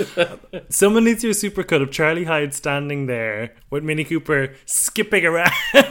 [0.68, 5.24] someone needs to do a super-cut of charlie hyde standing there with minnie cooper skipping
[5.24, 5.82] around on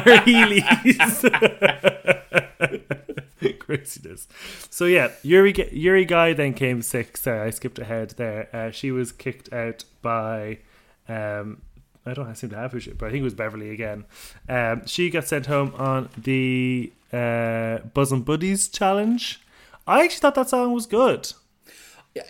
[0.00, 1.22] her heelys
[3.66, 4.28] craziness.
[4.70, 7.24] So yeah, Yuri Yuri Guaii then came sixth.
[7.24, 8.48] Sorry, I skipped ahead there.
[8.52, 10.58] Uh, she was kicked out by.
[11.08, 11.62] Um,
[12.04, 14.04] I don't seem to have who she, but I think it was Beverly again.
[14.48, 19.40] Um, she got sent home on the uh, Bosom Buddies challenge.
[19.88, 21.32] I actually thought that song was good.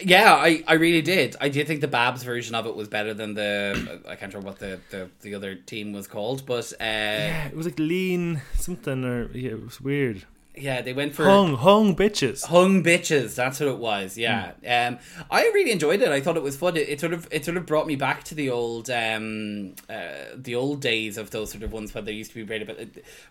[0.01, 1.37] Yeah, I, I really did.
[1.41, 4.51] I did think the Babs version of it was better than the I can't remember
[4.51, 7.47] what the, the, the other team was called, but uh, yeah.
[7.47, 10.25] It was like lean something or yeah, it was weird.
[10.57, 12.45] They went for Hung hung bitches.
[12.47, 14.17] Hung bitches, that's what it was.
[14.17, 14.99] Yeah, um,
[15.31, 16.09] I really enjoyed it.
[16.09, 16.77] I thought it was fun.
[16.77, 20.35] It, it sort of it sort of brought me back to the old um, uh,
[20.35, 22.79] the old days of those sort of ones where there used to be rated, but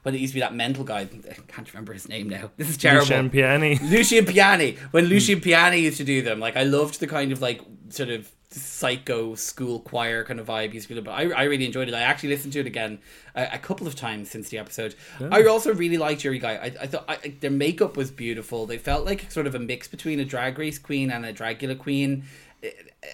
[0.03, 1.01] when it used to be that mental guy.
[1.01, 2.51] I can't remember his name now.
[2.57, 3.01] This is terrible.
[3.01, 3.79] Lucian Piane.
[3.83, 4.77] Lucian Piane.
[4.91, 8.09] When Lucian Piane used to do them, like I loved the kind of like sort
[8.09, 11.01] of psycho school choir kind of vibe used to.
[11.01, 11.93] But I, I really enjoyed it.
[11.93, 12.99] I actually listened to it again
[13.35, 14.95] a, a couple of times since the episode.
[15.31, 16.59] I also really liked Yuri Guaii.
[16.59, 18.65] I, I thought I, their makeup was beautiful.
[18.65, 21.77] They felt like sort of a mix between a drag race queen and a Dragula
[21.77, 22.23] queen,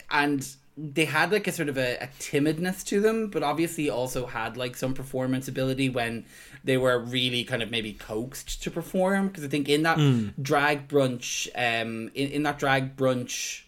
[0.10, 4.26] and they had like a sort of a, a timidness to them, but obviously also
[4.26, 6.26] had like some performance ability when
[6.64, 9.28] they were really kind of maybe coaxed to perform.
[9.28, 9.98] Because I think in that
[10.42, 13.64] drag brunch, um, in, in that drag brunch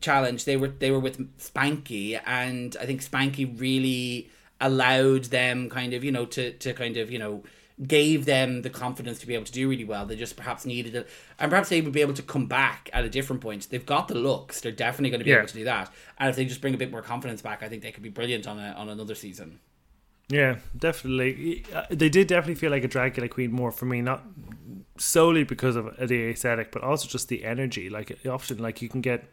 [0.00, 5.92] challenge, they were they were with Spankie, and I think Spankie really allowed them kind
[5.92, 7.42] of you know to to kind of you know
[7.86, 10.06] gave them the confidence to be able to do really well.
[10.06, 13.04] They just perhaps needed it, and perhaps they would be able to come back at
[13.04, 13.68] a different point.
[13.70, 15.38] They've got the looks; they're definitely going to be Yeah.
[15.38, 15.92] able to do that.
[16.18, 18.08] And if they just bring a bit more confidence back, I think they could be
[18.10, 19.58] brilliant on a, on another season.
[20.28, 21.64] Yeah, definitely.
[21.74, 24.22] Uh, They did definitely feel like a Dragula Queen more for me, not
[24.96, 27.90] solely because of the aesthetic, but also just the energy.
[27.90, 29.24] Like often, like you can get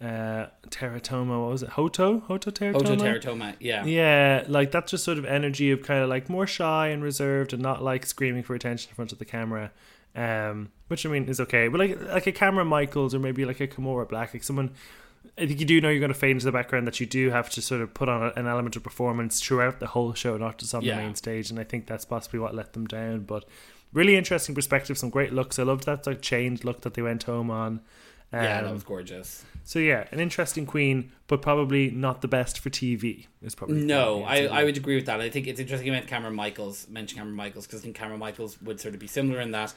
[0.00, 1.40] uh Teratoma.
[1.42, 1.70] What was it?
[1.70, 2.92] Hoto, Hoso Terra Toma.
[2.92, 3.84] Oto Teratoma, yeah.
[3.84, 7.52] Yeah, like that's just sort of energy of kind of like more shy and reserved
[7.52, 9.70] and not like screaming for attention in front of the camera.
[10.16, 13.60] Um, which I mean is okay, but like like a Cameron Michaels or maybe like
[13.60, 14.72] a Kimora Blac, like someone.
[15.38, 17.28] I think you do know you're going to fade into the background that you do
[17.30, 20.56] have to sort of put on an element of performance throughout the whole show, not
[20.56, 20.96] just on Yeah.
[20.96, 21.50] the main stage.
[21.50, 23.20] And I think that's possibly what let them down.
[23.24, 23.44] But
[23.92, 25.58] really interesting perspective, some great looks.
[25.58, 27.80] I loved that like changed look that they went home on.
[28.32, 29.44] Um, yeah, that was gorgeous.
[29.70, 33.26] So yeah, an interesting queen, but probably not the best for TV.
[33.40, 34.46] Is probably No, I.
[34.46, 35.20] I would agree with that.
[35.20, 38.18] I think it's interesting you meant Cameron Michaels, mentioned Cameron Michaels, because I think Cameron
[38.18, 39.72] Michaels would sort of be similar in that,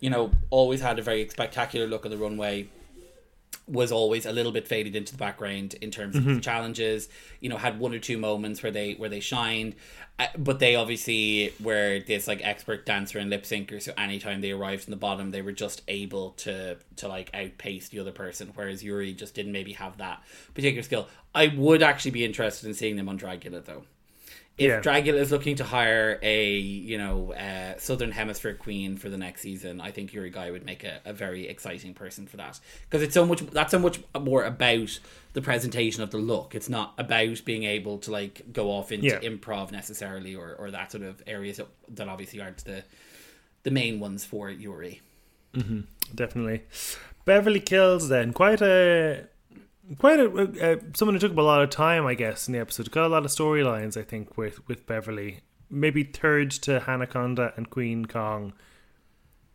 [0.00, 2.66] you know, always had a very spectacular look on the runway,
[3.70, 7.08] was always a little bit faded into the background in terms of the challenges.
[7.40, 9.74] You know, had one or two moments where they where they shined,
[10.18, 13.80] uh, but they obviously were this like expert dancer and lip syncer.
[13.80, 17.88] So anytime they arrived in the bottom, they were just able to to like outpace
[17.88, 18.50] the other person.
[18.54, 20.22] Whereas Yuri just didn't maybe have that
[20.54, 21.08] particular skill.
[21.34, 23.84] I would actually be interested in seeing them on Dragula though
[24.60, 24.80] if Yeah.
[24.80, 29.40] Dragula is looking to hire a you know uh, Southern Hemisphere queen for the next
[29.40, 33.02] season, I think Yuri Guaii would make a, a very exciting person for that because
[33.02, 35.00] it's so much that's so much more about
[35.32, 36.54] the presentation of the look.
[36.54, 39.18] It's not about being able to like go off into Yeah.
[39.20, 42.84] improv necessarily or, or that sort of areas that, that obviously aren't the
[43.62, 45.00] the main ones for Yuri.
[45.54, 45.80] Mm-hmm,
[46.14, 46.62] definitely.
[47.24, 49.26] Beverly Kills then quite a
[49.98, 52.90] quite a, someone who took up a lot of time, I guess, in the episode.
[52.90, 55.40] Got a lot of storylines, I think, with with Beverly.
[55.68, 58.52] Maybe third to Hannah Conda and Kween Kong.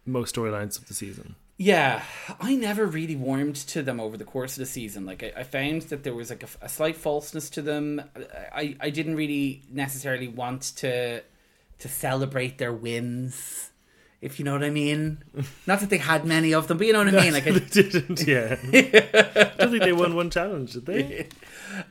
[0.06, 1.36] Most storylines of the season.
[1.58, 2.04] Yeah,
[2.42, 5.06] I never really warmed to them over the course of the season.
[5.06, 8.02] Like I, I found that there was like a, a, slight falseness to them.
[8.54, 11.22] I, I didn't really necessarily want to
[11.78, 13.72] to celebrate their wins
[14.26, 15.20] if you know what I mean.
[15.68, 17.32] Not that they had many of them, but you know what I mean.
[17.32, 18.26] Like I they didn't.
[18.26, 21.28] Yeah, I don't think they won one challenge, did they?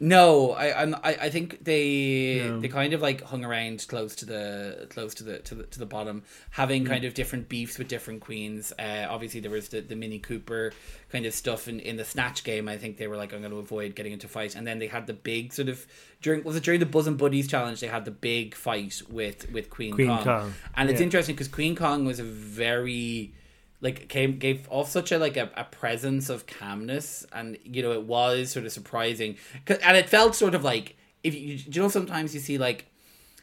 [0.01, 2.59] No, I I I think they no.
[2.59, 5.79] they kind of like hung around close to the close to the to the, to
[5.79, 6.89] the bottom, having mm.
[6.89, 8.73] kind of different beefs with different queens.
[8.81, 10.73] Uh, obviously, there was the, the Minnie Cooper
[11.13, 12.69] kind of stuff in, in the snatch game.
[12.69, 14.89] I think they were like, I'm going to avoid getting into fight, and then they
[14.89, 15.87] had the big sort of
[16.25, 17.81] during was it during the Bosom Buddies challenge?
[17.81, 20.25] They had the big fight with with Queen, Kween Kong.
[20.25, 20.55] Kong.
[20.75, 21.05] and it's yeah.
[21.05, 23.35] interesting because Kween Kong was a very
[23.83, 27.93] like came gave off such a like a, a presence of calmness and you know
[27.93, 29.37] it was sort of surprising
[29.69, 32.87] and it felt sort of like if you, you know sometimes you see like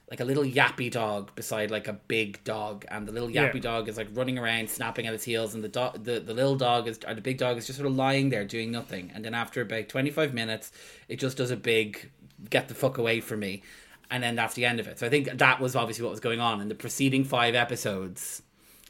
[0.09, 3.61] like a little yappy dog beside like a big dog and the little yappy yeah.
[3.61, 6.55] dog is like running around snapping at its heels and the dog the, the little
[6.55, 9.23] dog is or the big dog is just sort of lying there doing nothing and
[9.23, 10.71] then after about 25 minutes
[11.07, 12.09] it just does a big
[12.49, 13.61] get the fuck away from me
[14.09, 16.19] and then that's the end of it so i think that was obviously what was
[16.19, 18.41] going on in the preceding five episodes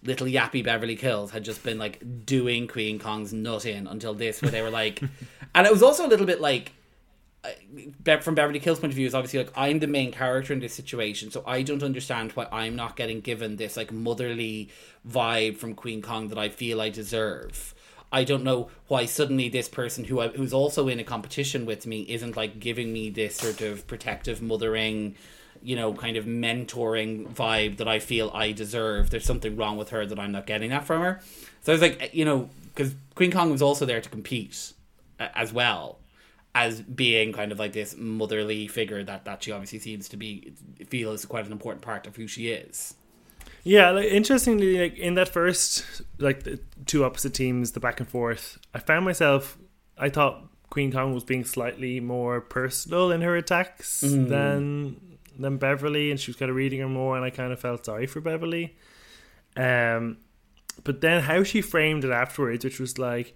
[0.03, 4.41] little yappy Beverly Kills had just been like doing Kween Kong's nut in until this,
[4.41, 5.01] where they were like,
[5.55, 6.73] and it was also a little bit like.
[7.43, 10.59] Uh, from Beverly Kills' point of view, is obviously like I'm the main character in
[10.59, 14.69] this situation, so I don't understand why I'm not getting given this like motherly
[15.09, 17.73] vibe from Kween Kong that I feel I deserve.
[18.11, 21.87] I don't know why suddenly this person who I, who's also in a competition with
[21.87, 25.15] me isn't like giving me this sort of protective mothering
[25.63, 29.09] you know, kind of mentoring vibe that I feel I deserve.
[29.09, 31.21] There's something wrong with her that I'm not getting that from her.
[31.61, 34.73] So I was like, you know, because Kween Kong was also there to compete
[35.19, 35.99] as well
[36.53, 40.53] as being kind of like this motherly figure that that she obviously seems to be
[40.89, 42.95] feel is quite an important part of who she is.
[43.63, 48.09] Yeah, like, interestingly, like in that first like the two opposite teams, the back and
[48.09, 49.57] forth, I found myself.
[49.97, 54.29] I thought Kween Kong was being slightly more personal in her attacks mm.
[54.29, 57.59] than than Beverly, and she was kind of reading her more, and I kind of
[57.59, 58.75] felt sorry for Beverly.
[59.55, 60.17] Um,
[60.83, 63.35] but then how she framed it afterwards, which was like,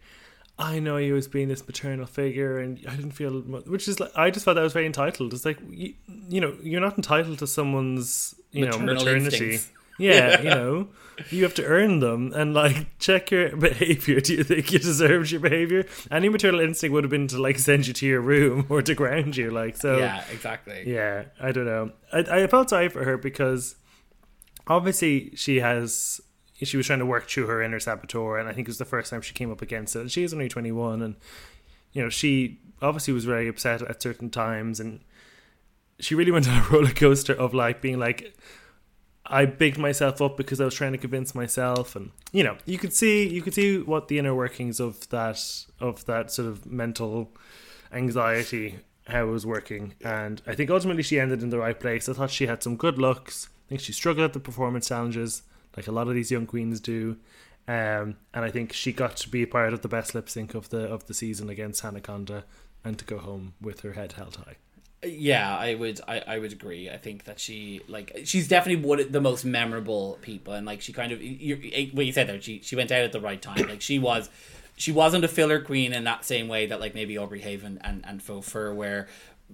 [0.57, 4.11] I know you as being this maternal figure, and I didn't feel, which is like,
[4.15, 5.33] I just thought that was very entitled.
[5.33, 5.93] It's like, you,
[6.29, 9.53] you know, you're not entitled to someone's, you maternal know, maternity.
[9.53, 9.71] Instincts.
[9.97, 10.88] Yeah, you know,
[11.29, 14.19] you have to earn them and like check your behavior.
[14.21, 15.86] Do you think you deserved your behavior?
[16.12, 18.93] Any maternal instinct would have been to like send you to your room or to
[18.93, 19.51] ground you.
[19.51, 19.97] Like so.
[19.97, 20.84] Yeah, exactly.
[20.86, 21.91] Yeah, I don't know.
[22.12, 23.75] I I felt sorry for her because
[24.67, 26.19] obviously she has
[26.63, 28.86] she was trying to work through her inner saboteur, and I think it was the
[28.86, 30.01] first time she came up against it.
[30.01, 31.15] And she is only twenty one, and
[31.93, 35.01] you know she obviously was very upset at certain times, and
[35.99, 38.36] she really went on a roller coaster of like being like
[39.27, 42.77] I bigged myself up because I was trying to convince myself, and you know, you
[42.77, 45.41] could see you could see what the inner workings of that
[45.79, 47.31] of that sort of mental
[47.91, 52.07] anxiety how it was working, and I think ultimately she ended in the right place.
[52.09, 53.49] I thought she had some good looks.
[53.67, 55.43] I think she struggled at the performance challenges,
[55.75, 57.17] like a lot of these young queens do,
[57.67, 60.69] um, and I think she got to be part of the best lip sync of
[60.69, 62.43] the of the season against Hannah Conda,
[62.83, 64.57] and to go home with her head held high.
[65.03, 66.01] Yeah, I would.
[66.08, 66.89] I, I would agree.
[66.89, 70.81] I think that she like she's definitely one of the most memorable people, and like
[70.81, 72.41] she kind of you, what you said there.
[72.41, 73.67] She she went out at the right time.
[73.67, 74.29] Like she was,
[74.77, 77.79] she wasn't a filler queen in that same way that like maybe Aubrey Haive and
[78.03, 79.08] and Faux Fur where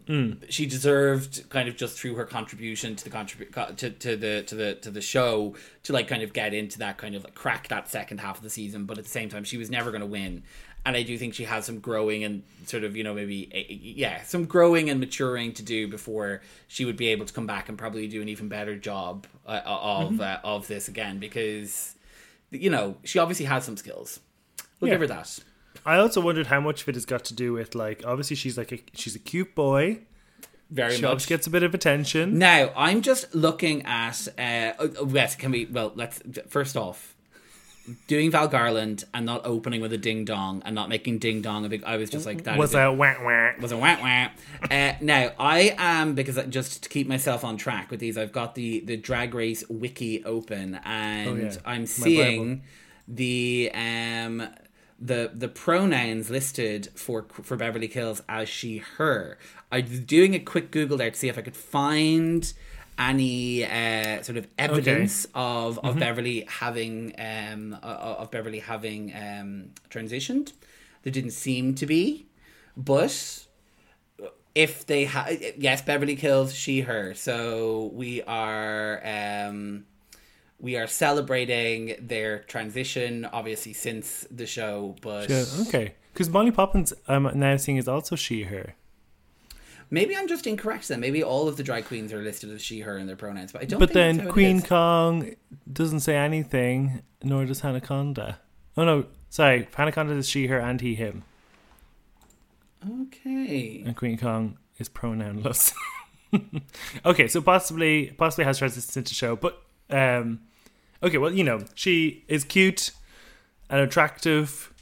[0.08, 0.50] Mm.
[0.50, 4.56] She deserved kind of just through her contribution to the contribu- to, to the to
[4.56, 7.68] the to the show to like kind of get into that kind of like crack
[7.68, 10.02] that second half of the season, but at the same time she was never going
[10.02, 10.44] to win
[10.86, 13.64] and I do think she has some growing and sort of you know maybe eh,
[13.70, 17.48] eh, yeah some growing and maturing to do before she would be able to come
[17.48, 20.22] back and probably do an even better job uh, of mm-hmm.
[20.22, 21.96] uh, of this again because
[22.50, 24.20] you know she obviously has some skills.
[24.80, 24.96] We'll yeah.
[24.96, 25.40] give her that.
[25.86, 28.58] I also wondered how much of it has got to do with like obviously she's
[28.58, 30.00] like a she's a cute boy.
[30.70, 32.40] Very she much gets a bit of attention.
[32.40, 34.28] Now I'm just looking at.
[34.38, 35.66] Uh, oh, yes, can we?
[35.66, 37.16] Well, let's first off
[38.08, 41.66] doing Val Garland and not opening with a ding dong and not making ding dong
[41.66, 41.84] a big.
[41.84, 44.30] I was just like that was a wah wah was a wah wah.
[44.70, 48.56] uh, now I am because just to keep myself on track with these, I've got
[48.56, 51.56] the the Drag Race wiki open and oh, yeah.
[51.66, 52.64] I'm seeing
[53.08, 54.48] the um
[55.00, 59.38] the the pronouns listed for for Beverly Kills as she her.
[59.72, 62.54] I'm doing a quick Google there to see if I could find
[63.10, 65.32] any uh, sort of evidence okay.
[65.36, 66.00] of of mm-hmm.
[66.00, 70.54] Beverly having um, of Beverly having um, transitioned.
[71.04, 72.28] There didn't seem to be,
[72.78, 73.48] but
[74.54, 77.14] if they have, yes, Beverly kills she her.
[77.16, 79.86] So we are um,
[80.60, 84.96] we are celebrating their transition, obviously since the show.
[85.02, 88.76] But yeah, okay, because Molly Poppinz, I'm um, now seeing is also she her.
[89.94, 91.02] Maybe I'm just incorrect then.
[91.02, 93.62] Maybe all of the drag queens are listed as she, her and their pronouns, but
[93.62, 93.80] I don't.
[93.80, 95.36] But then Kween Kong
[95.72, 98.38] doesn't say anything, nor does Hannah Conda.
[98.78, 101.24] Oh no, sorry, Hannah Conda is she, her, and he, him.
[103.04, 103.84] Okay.
[103.86, 105.74] And Kween Kong is pronounless.
[107.06, 110.40] okay, so possibly possibly has transitioned into show, but um,
[111.04, 112.92] okay, well you know she is cute
[113.70, 114.74] and attractive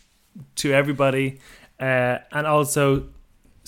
[0.57, 1.39] to everybody,
[1.79, 3.07] uh, and also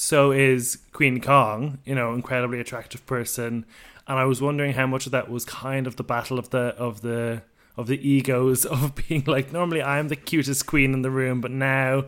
[0.01, 3.65] so is Kween Kong, you know, incredibly attractive person.
[4.07, 6.75] And I was wondering how much of that was kind of the battle of the
[6.75, 7.43] of the
[7.77, 11.51] of the egos of being like normally I'm the cutest queen in the room, but
[11.51, 12.05] now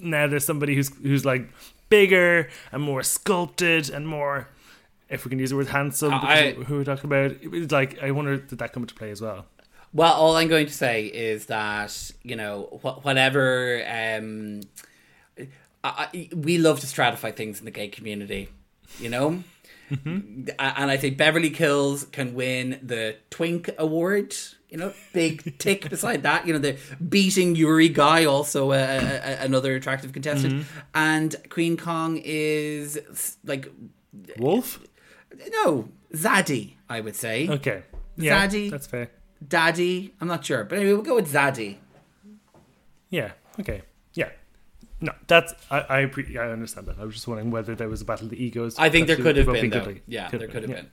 [0.00, 1.48] now there's somebody who's who's like
[1.88, 4.48] bigger and more sculpted and more
[5.08, 8.12] if we can use the word handsome I, who we're talking about it's like I
[8.12, 9.46] wonder did that come into play as well
[9.92, 14.60] well all I'm going to say is that you know wh- whatever um
[15.82, 18.48] I, we love to stratify things in the gay community,
[18.98, 19.42] you know?
[19.90, 20.50] Mm-hmm.
[20.58, 24.34] And I think Beverly Kills can win the Twink Award.
[24.68, 26.46] You know, big tick beside that.
[26.46, 26.76] You know, the
[27.08, 30.54] beating Yuri Guaii, also another attractive contestant.
[30.54, 30.78] Mm-hmm.
[30.94, 33.72] And Kween Kong is like.
[34.38, 34.80] Wolf?
[35.50, 37.48] No, Zaddy, I would say.
[37.48, 37.82] Okay.
[38.16, 38.70] Yeah, Zaddy.
[38.70, 39.10] That's fair.
[39.46, 40.14] Daddy.
[40.20, 40.62] I'm not sure.
[40.64, 41.78] But anyway, we'll go with Zaddy.
[43.08, 43.82] Yeah, okay.
[45.00, 46.98] No, that's I I, pre- I understand that.
[46.98, 48.78] I was just wondering whether there was a battle of the egos.
[48.78, 49.70] I think there could have been.
[49.70, 49.94] Though.
[50.06, 50.86] Yeah, could there could have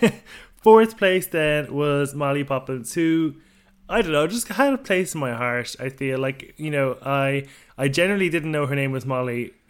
[0.00, 0.12] been.
[0.62, 3.36] Fourth place then was Molly Poppinz, who
[3.88, 5.76] I don't know, just had a place in my heart.
[5.78, 7.44] I feel like you know, I
[7.76, 9.52] I generally didn't know her name was Molly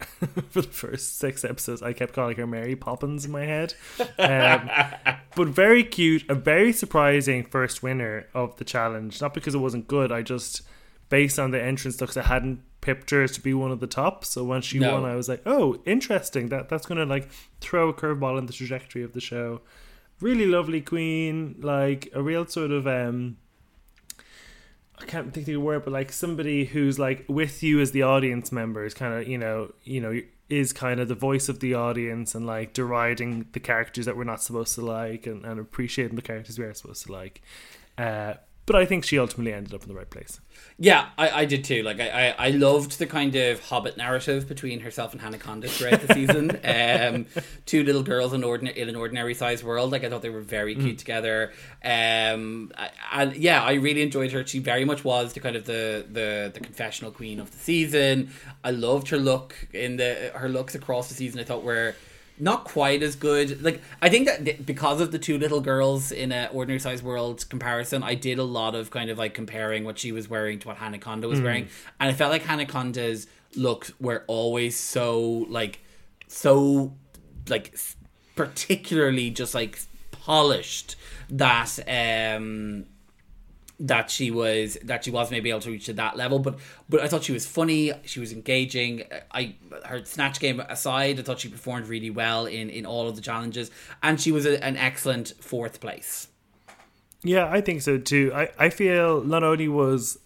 [0.49, 1.81] for the first six episodes.
[1.81, 3.73] I kept calling her Mary Poppins in my head,
[4.17, 4.69] um,
[5.35, 9.21] but very cute, a very surprising first winner of the challenge.
[9.21, 10.61] Not because it wasn't good, I just
[11.09, 14.23] based on the entrance looks, I hadn't pipped her to be one of the top.
[14.25, 14.93] So when she no.
[14.93, 16.49] won, I was like, oh, interesting.
[16.49, 17.29] That that's gonna like
[17.61, 19.61] throw a curveball in the trajectory of the show.
[20.21, 23.37] Really lovely queen, like a real sort of um.
[24.97, 28.03] I can't think of the word, but like somebody who's like with you as the
[28.03, 31.59] audience member is kind of you know you know is kind of the voice of
[31.59, 35.59] the audience and like deriding the characters that we're not supposed to like and, and
[35.59, 37.41] appreciating the characters we are supposed to like.
[37.97, 38.35] Uh,
[38.65, 40.39] but I think she ultimately ended up in the right place.
[40.77, 41.83] Yeah, I, I did too.
[41.83, 45.69] Like I, I, I loved the kind of Hobbit narrative between herself and Hannah Conda
[45.69, 46.59] throughout the season.
[46.75, 47.27] Um,
[47.65, 49.91] two little girls in, ordinary, in an ordinary sized world.
[49.91, 50.97] Like I thought they were very cute mm.
[50.97, 51.51] together.
[51.83, 52.71] Um,
[53.11, 54.45] and yeah, I really enjoyed her.
[54.45, 58.31] She very much was the kind of the, the the confessional queen of the season.
[58.63, 61.39] I loved her look in the her looks across the season.
[61.39, 61.95] I thought were
[62.37, 63.63] not quite as good.
[63.63, 67.47] Like I think that because of the two little girls in a ordinary size world
[67.49, 70.67] comparison, I did a lot of kind of like comparing what she was wearing to
[70.67, 71.43] what Hannah Hanaconda was mm.
[71.43, 71.67] wearing,
[71.99, 75.79] and I felt like Hannah Hanaconda's looks were always so like
[76.27, 76.93] so
[77.47, 77.77] like
[78.35, 79.79] particularly just like
[80.11, 80.95] polished
[81.29, 82.85] that um
[83.79, 86.57] that she was that she was maybe able to reach to that level but
[86.87, 89.03] but I thought she was funny she was engaging.
[89.31, 89.55] I
[89.85, 93.21] her snatch game aside I thought she performed really well in in all of the
[93.21, 93.71] challenges
[94.01, 96.29] and she was a, an excellent fourth place.
[97.23, 98.31] Yeah I think so too.
[98.33, 100.17] I I feel not only was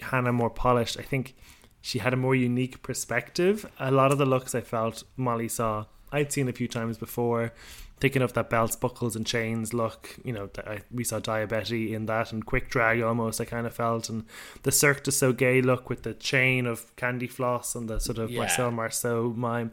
[0.00, 1.34] Hannah more polished I think
[1.80, 3.64] she had a more unique perspective.
[3.78, 7.52] A lot of the looks I felt Molly saw I'd seen a few times before
[8.00, 10.16] thinking of that belts, buckles, and chains look.
[10.24, 13.40] You know, I, we saw Diabetti in that and Quick Drag almost.
[13.40, 14.24] I kind of felt and
[14.62, 18.30] the Cirque du Soleil look with the chain of candy floss and the sort of
[18.30, 18.40] yeah.
[18.40, 19.72] Marcel Marceau mime.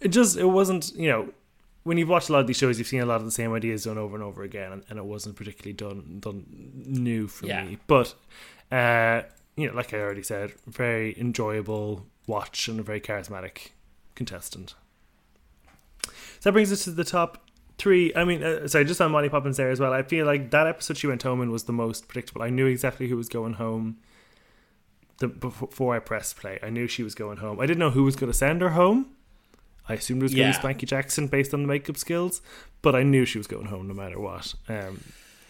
[0.00, 1.32] It just it wasn't you know
[1.82, 3.52] when you've watched a lot of these shows, you've seen a lot of the same
[3.52, 6.44] ideas done over and over again, and, and it wasn't particularly done done
[6.86, 7.64] new for yeah.
[7.64, 7.78] me.
[7.86, 8.14] But
[8.70, 9.22] uh,
[9.56, 13.70] you know, like I already said, very enjoyable watch and a very charismatic
[14.14, 14.74] contestant.
[16.40, 18.12] So that brings us to the top three.
[18.14, 19.92] I mean, uh, sorry, just on Molly Poppinz there as well.
[19.92, 22.42] I feel like that episode she went home in was the most predictable.
[22.42, 23.98] I knew exactly who was going home.
[25.18, 27.60] The, before I pressed play, I knew she was going home.
[27.60, 29.14] I didn't know who was going to send her home.
[29.86, 30.44] I assumed it was yeah.
[30.44, 32.40] going to be Spankie Jackson based on the makeup skills,
[32.80, 34.54] but I knew she was going home no matter what.
[34.66, 35.00] Um,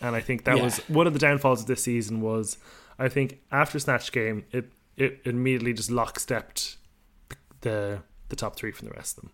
[0.00, 0.64] and I think that yeah.
[0.64, 2.56] was one of the downfalls of this season was
[2.98, 6.76] I think after Snatch Game, it it immediately just lockstepped
[7.60, 9.32] the the top three from the rest of them.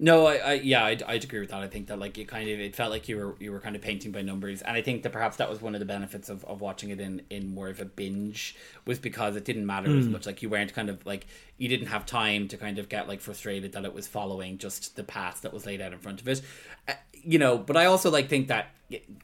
[0.00, 1.60] No, I, I yeah, I'd, I'd agree with that.
[1.60, 3.74] I think that like it kind of it felt like you were you were kind
[3.74, 6.28] of painting by numbers, and I think that perhaps that was one of the benefits
[6.28, 9.88] of, of watching it in in more of a binge was because it didn't matter
[9.88, 9.98] mm.
[9.98, 10.24] as much.
[10.24, 11.26] Like you weren't kind of like
[11.58, 14.96] you didn't have time to kind of get like frustrated that it was following just
[14.96, 16.40] the path that was laid out in front of it.
[16.88, 18.68] Uh, you know, but I also like think that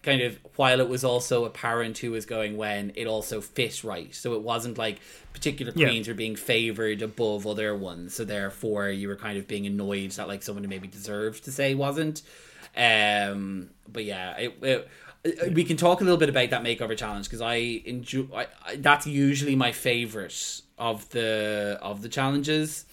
[0.02, 4.14] kind of while it was also apparent who was going when, it also fit right.
[4.14, 5.00] So it wasn't like
[5.32, 6.12] particular queens yeah.
[6.12, 8.14] were being favored above other ones.
[8.14, 11.52] So therefore, you were kind of being annoyed that like someone who maybe deserved to
[11.52, 12.22] say wasn't.
[12.76, 14.88] Um, but yeah, it, it
[15.52, 17.54] we can talk a little bit about that makeover challenge because I
[17.84, 18.26] enjoy.
[18.34, 22.84] I, I, that's usually my favorite of the of the challenges,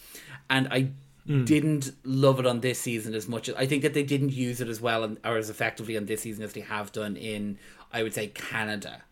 [0.50, 0.92] and I
[1.28, 1.46] mm.
[1.46, 3.50] didn't love it on this season as much.
[3.50, 6.22] I think that they didn't use it as well and, or as effectively on this
[6.22, 7.58] season as they have done in,
[7.92, 9.04] I would say, Canada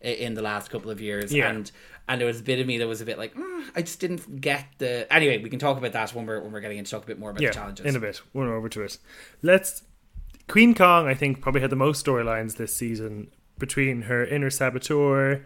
[0.00, 1.32] in the last couple of years.
[1.32, 1.48] Yeah.
[1.48, 1.70] And
[2.08, 4.00] and there was a bit of me that was a bit like, mm, I just
[4.00, 5.12] didn't get the.
[5.12, 7.18] Anyway, we can talk about that when we're when we're getting into talk a bit
[7.18, 8.20] more about yeah, the challenges in a bit.
[8.32, 8.98] We're over to it.
[9.42, 9.82] Let's.
[10.48, 15.44] Kween Kong, I think, probably had the most storylines this season between her inner saboteur,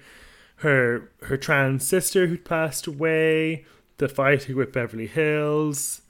[0.56, 3.64] her her trans sister who'd passed away,
[3.98, 6.02] the fighting with Beverly Kills,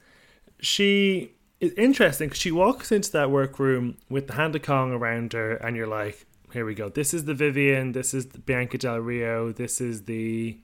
[0.61, 5.33] she is interesting because she walks into that workroom with the hand of Kong around
[5.33, 6.89] her, and you're like, here we go.
[6.89, 7.91] This is the Vivienne.
[7.91, 9.51] This is the Bianca Del Rio.
[9.51, 10.57] This is the.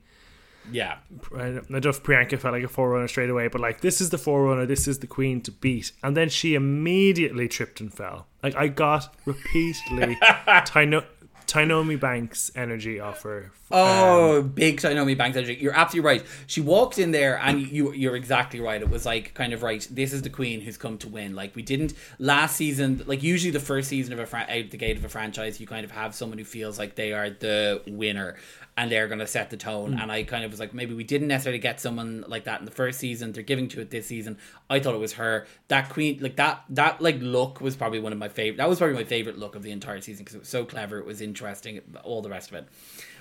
[0.70, 0.98] Yeah.
[1.34, 4.10] I don't know if Priyanka felt like a forerunner straight away, but like, this is
[4.10, 4.66] the forerunner.
[4.66, 5.92] This is the queen to beat.
[6.02, 8.26] And then she immediately tripped and fell.
[8.42, 10.16] Like, I got repeatedly
[10.46, 11.04] Tyno-
[11.48, 13.50] Tynomi Banks energy offer.
[13.70, 15.58] Oh, um, big Tynomi Banks energy.
[15.60, 16.26] You're absolutely right.
[16.46, 18.80] She walked in there, and you you're exactly right.
[18.80, 19.86] It was like kind of right.
[19.90, 21.34] This is the queen who's come to win.
[21.34, 23.02] Like we didn't last season.
[23.06, 25.66] Like usually the first season of a fran- out the gate of a franchise, you
[25.66, 28.36] kind of have someone who feels like they are the winner
[28.78, 29.94] and they're going to set the tone.
[29.94, 30.02] Mm.
[30.04, 32.64] And I kind of was like, maybe we didn't necessarily get someone like that in
[32.64, 33.32] the first season.
[33.32, 34.38] They're giving to it this season.
[34.70, 35.48] I thought it was her.
[35.66, 38.58] That queen, like that, that like look was probably one of my favorite.
[38.58, 40.96] That was probably my favorite look of the entire season because it was so clever.
[41.00, 41.80] It was interesting.
[42.04, 42.68] All the rest of it.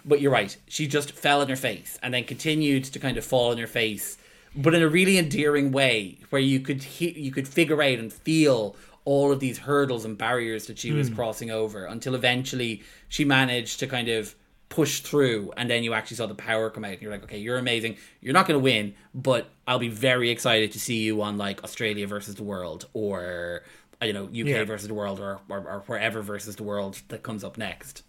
[0.05, 0.55] But you're right.
[0.67, 3.65] She just fell in her face and then continued to kind of fall in her
[3.65, 4.19] face,
[4.55, 8.13] but in a really endearing way, where you could he- you could figure out and
[8.13, 10.97] feel all of these hurdles and barriers that she mm.
[10.97, 14.35] was crossing over until eventually she managed to kind of
[14.69, 17.37] push through and then you actually saw the power come out and you're like okay
[17.37, 17.95] you're amazing.
[18.21, 21.63] You're not going to win but i'll be very excited to see you on like
[21.63, 23.63] australia versus the world or
[24.01, 24.63] you know uk yeah.
[24.63, 28.03] versus the world or, or, or wherever versus the world that comes up next.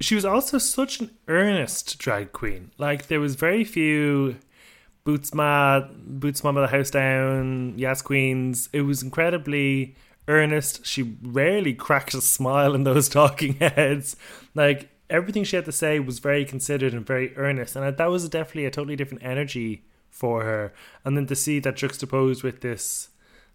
[0.00, 2.70] She was also such an earnest drag queen.
[2.78, 4.36] Like there was very few
[5.04, 8.68] bootsma boots mama the house down yes queens.
[8.72, 9.94] It was incredibly
[10.28, 10.86] earnest.
[10.86, 14.16] She rarely cracked a smile in those talking heads.
[14.54, 18.28] Like everything she had to say was very considered and very earnest, and that was
[18.28, 20.72] definitely a totally different energy for her.
[21.04, 23.08] And then to see that juxtaposed with this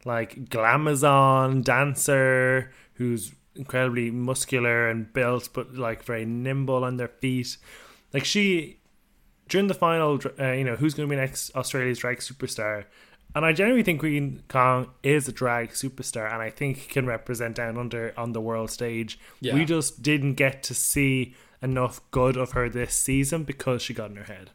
[0.06, 7.58] like glamazon dancer who's incredibly muscular and built, but like very nimble on their feet.
[8.14, 8.80] Like she
[9.48, 12.86] during the final, uh, you know, who's going to be next Australia's drag superstar?
[13.36, 17.58] And I genuinely think Kween Kong is a drag superstar and I think can represent
[17.58, 19.20] down under on the world stage.
[19.42, 19.56] Yeah.
[19.56, 24.10] We just didn't get to see enough good of her this season because she got
[24.10, 24.52] in her head.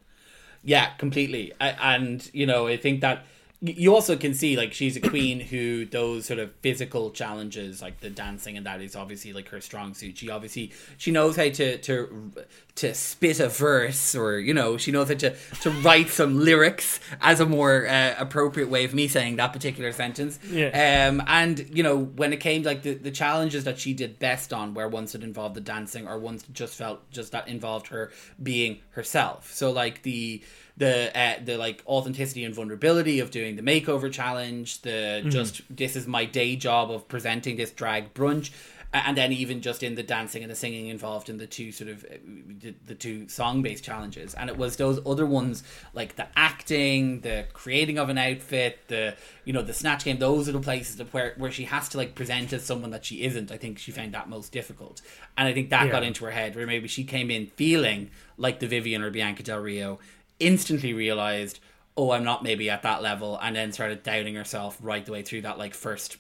[0.64, 1.52] Yeah, completely.
[1.60, 3.26] And, you know, I think that
[3.62, 8.00] you also can see like she's a queen who those sort of physical challenges like
[8.00, 10.16] the dancing and that is obviously like her strong suit.
[10.16, 12.32] She obviously she knows how to to
[12.76, 17.00] to spit a verse or you know she knows how to to write some lyrics
[17.20, 20.38] as a more uh, appropriate way of me saying that particular sentence.
[20.50, 21.08] Yeah.
[21.08, 24.54] Um and you know when it came like the, the challenges that she did best
[24.54, 27.88] on where ones that involved the dancing or ones that just felt just that involved
[27.88, 28.10] her
[28.42, 29.52] being herself.
[29.52, 30.42] So like the
[30.80, 35.30] the uh, the like authenticity and vulnerability of doing the makeover challenge, the mm.
[35.30, 38.50] just this is my day job of presenting this drag brunch,
[38.94, 41.90] and then even just in the dancing and the singing involved in the two sort
[41.90, 42.16] of uh,
[42.60, 45.62] the, the two song based challenges, and it was those other ones
[45.92, 49.14] like the acting, the creating of an outfit, the
[49.44, 50.18] you know the snatch game.
[50.18, 53.22] Those are the places where where she has to like present as someone that she
[53.24, 53.52] isn't.
[53.52, 55.02] I think she found that most difficult,
[55.36, 55.92] and I think that yeah.
[55.92, 59.42] got into her head where maybe she came in feeling like the Vivienne or Bianca
[59.42, 59.98] Del Rio
[60.40, 61.60] instantly realized,
[61.96, 65.22] oh, I'm not maybe at that level, and then started doubting herself right the way
[65.22, 66.16] through that like first,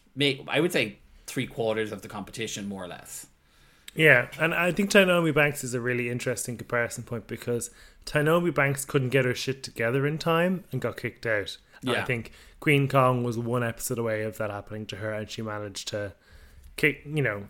[0.48, 3.26] I would say three quarters of the competition, more or less.
[3.94, 7.70] Yeah, and I think Tynomi Banks is a really interesting comparison point because
[8.06, 11.56] Tynomi Banks couldn't get her shit together in time and got kicked out.
[11.82, 12.02] Yeah.
[12.02, 15.42] I think Kween Kong was one episode away of that happening to her, and she
[15.42, 16.12] managed to
[16.76, 17.48] kick, you know,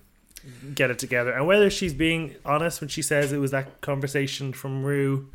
[0.75, 1.33] get it together.
[1.33, 5.29] And whether she's being honest when she says it was that conversation from Ru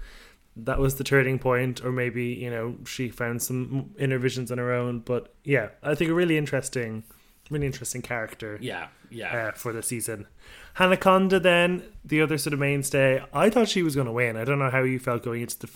[0.57, 4.57] that was the turning point, or maybe you know she found some inner visions on
[4.57, 4.99] her own.
[4.99, 7.03] But yeah, I think a really interesting,
[7.49, 8.57] really interesting character.
[8.61, 9.47] Yeah, yeah.
[9.47, 10.27] Uh, for the season,
[10.75, 13.23] Hannah Conda then the other sort of mainstay.
[13.33, 14.37] I thought she was going to win.
[14.37, 15.67] I don't know how you felt going into the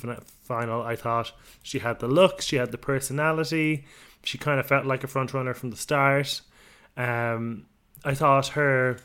[0.43, 0.81] final.
[0.81, 1.31] I thought
[1.63, 3.85] she had the look, she had the personality.
[4.23, 6.41] She kind of felt like a front runner from the start.
[6.97, 7.65] Um,
[8.03, 8.99] I thought her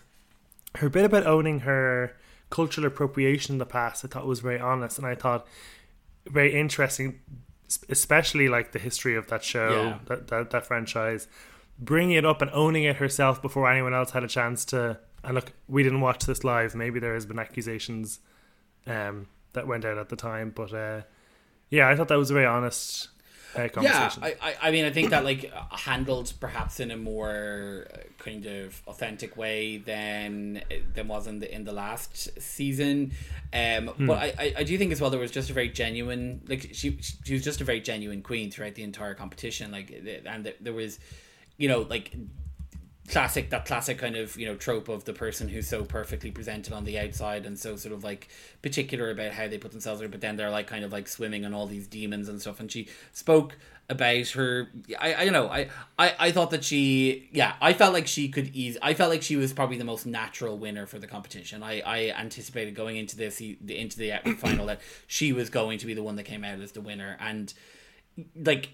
[0.77, 2.17] her bit about owning her
[2.55, 5.45] cultural appropriation in the past, I thought was very honest, and I thought
[6.25, 7.19] very interesting,
[7.89, 9.99] especially like the history of that show, yeah.
[10.07, 11.27] that, that that franchise,
[11.81, 15.01] bringing it up and owning it herself before anyone else had a chance to.
[15.25, 16.77] And look, we didn't watch this live.
[16.77, 18.21] Maybe there has been accusations
[18.87, 21.01] um, that went out at the time, but uh,
[21.71, 23.09] yeah, I thought that was very honest
[23.57, 27.99] uh, yeah, I, I mean, I think that like handled perhaps in a more uh,
[28.19, 30.63] kind of authentic way than
[30.95, 33.13] than was in the in the last season.
[33.53, 34.07] Um, hmm.
[34.07, 36.99] But I, I do think as well there was just a very genuine like she
[37.01, 39.71] she was just a very genuine queen throughout the entire competition.
[39.71, 39.93] Like
[40.27, 40.99] and there was,
[41.57, 42.13] you know, like
[43.09, 46.73] classic that classic kind of you know trope of the person who's so perfectly presented
[46.73, 48.29] on the outside and so sort of like
[48.63, 51.45] particular about how they put themselves there but then they're like kind of like swimming
[51.45, 52.61] in all these demons and stuff.
[52.61, 53.57] And she spoke
[53.91, 57.93] about her i i don't know I, I i thought that she yeah i felt
[57.93, 60.99] like she could ease i felt like she was probably the most natural winner for
[60.99, 61.63] the competition.
[61.63, 65.93] I i anticipated going into this into the final that she was going to be
[65.93, 67.19] the one that came out as the winner.
[67.21, 67.53] And
[68.35, 68.71] like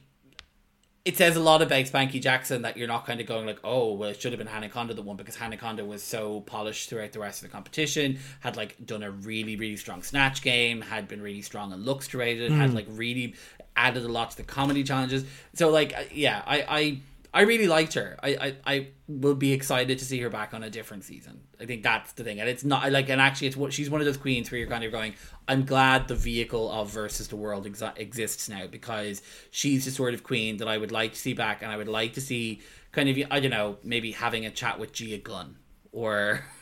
[1.05, 3.95] it says a lot about Spankie Jackson that you're not kind of going like, oh,
[3.95, 6.91] well, it should have been Hannah Conda the one because Hannah Conda was so polished
[6.91, 10.83] throughout the rest of the competition, had like done a really, really strong snatch game,
[10.83, 12.57] had been really strong and looks throughout it, mm.
[12.57, 13.35] had like really
[13.77, 15.25] added a lot to the comedy challenges.
[15.55, 16.99] So like, uh, yeah, I, I
[17.33, 18.19] I really liked her.
[18.23, 21.43] I, I, I will be excited to see her back on a different season.
[21.61, 24.01] I think that's the thing, and it's not like, and actually, it's what she's one
[24.01, 25.15] of those queens where you're kind of going.
[25.47, 30.15] I'm glad the vehicle of versus the world ex- exists now because she's the sort
[30.15, 32.61] of queen that I would like to see back, and I would like to see
[32.93, 35.57] kind of I don't know maybe having a chat with Gia Gunn
[35.93, 36.45] or.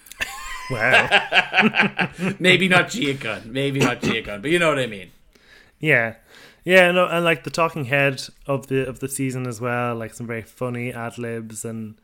[0.71, 2.11] Wow.
[2.39, 5.11] maybe not Gia Gunn, maybe not Gia Gunn, but you know what I mean.
[5.79, 6.17] Yeah.
[6.69, 10.13] Yeah, no, and like the talking head of the of the season as well, like
[10.13, 11.99] some very funny ad libs and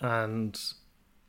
[0.00, 0.60] and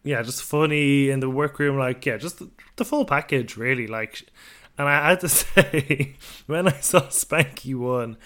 [0.03, 3.88] yeah, just funny in the workroom, like yeah, just the, the full package really.
[3.88, 4.23] Like,
[4.77, 6.17] and I had to say,
[6.47, 8.17] when I saw Spankie won,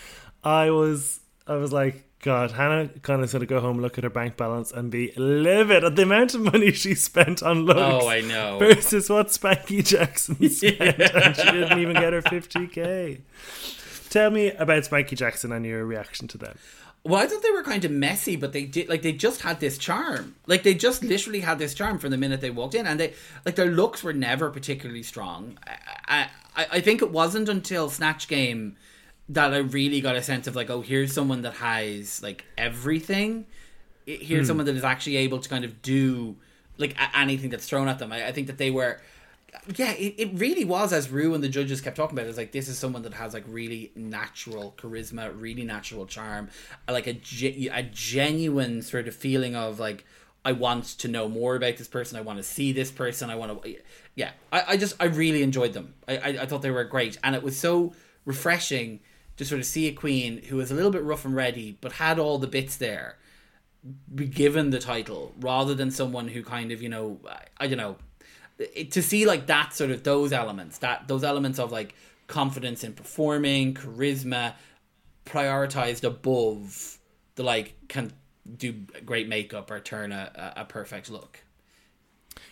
[0.43, 4.05] I was I was like, God, Hannah kind of going to go home, look at
[4.05, 7.79] her bank balance, and be livid at the amount of money she spent on looks.
[7.79, 8.57] Oh, I know.
[8.57, 11.25] Versus what Spankie Jackson spent, yeah.
[11.27, 13.21] and she didn't even get her fifty k.
[14.09, 16.57] Tell me about Spankie Jackson and your reaction to them.
[17.03, 19.59] Well, I thought they were kind of messy, but they did like they just had
[19.59, 20.35] this charm.
[20.45, 23.13] Like they just literally had this charm from the minute they walked in, and they
[23.45, 25.57] like their looks were never particularly strong.
[26.07, 28.75] I I, I think it wasn't until Snatch Game
[29.29, 33.45] that I really got a sense of like, oh, here's someone that has like everything.
[34.05, 34.47] Here's hmm.
[34.47, 36.35] someone that is actually able to kind of do
[36.77, 38.11] like anything that's thrown at them.
[38.11, 38.99] I, I think that they were
[39.75, 42.27] yeah, it, it really was as Ru and the judges kept talking about.
[42.27, 46.49] It's like this is someone that has like really natural charisma, really natural charm,
[46.87, 47.19] uh, like a
[47.73, 50.05] a genuine sort of feeling of like
[50.43, 52.17] I want to know more about this person.
[52.17, 53.29] I want to see this person.
[53.29, 53.75] I want to,
[54.15, 54.31] yeah.
[54.51, 55.93] I, I just I really enjoyed them.
[56.07, 57.93] I, I I thought they were great, and it was so
[58.25, 58.99] refreshing
[59.37, 61.93] to sort of see a queen who was a little bit rough and ready, but
[61.93, 63.17] had all the bits there,
[64.13, 67.77] be given the title rather than someone who kind of you know I, I don't
[67.77, 67.97] know
[68.89, 71.93] to see like that sort of those elements that those elements of like
[72.27, 74.53] confidence in performing charisma
[75.25, 76.97] prioritized above
[77.35, 78.11] the like can
[78.57, 78.73] do
[79.05, 81.43] great makeup or turn a, a perfect look.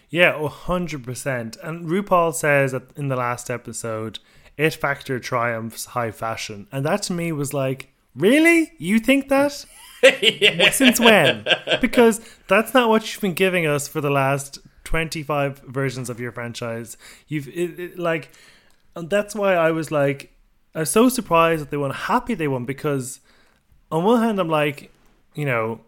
[0.09, 4.19] Yeah 100% and RuPaul says that in the last episode
[4.57, 6.67] it factor triumphs high fashion.
[6.71, 8.73] And that to me was like really?
[8.77, 9.65] You think that?
[10.21, 10.69] Yeah.
[10.69, 11.47] since when?
[11.81, 14.59] Because that's not what you've been giving us for the last
[14.95, 16.95] 25 versions of your franchise.
[17.27, 18.31] You've it, it, like,
[18.95, 20.31] and that's why I was like,
[20.73, 21.91] I was so surprised that they won.
[21.91, 23.19] Happy they won because,
[23.91, 24.93] on one hand, I'm like,
[25.33, 25.81] you know,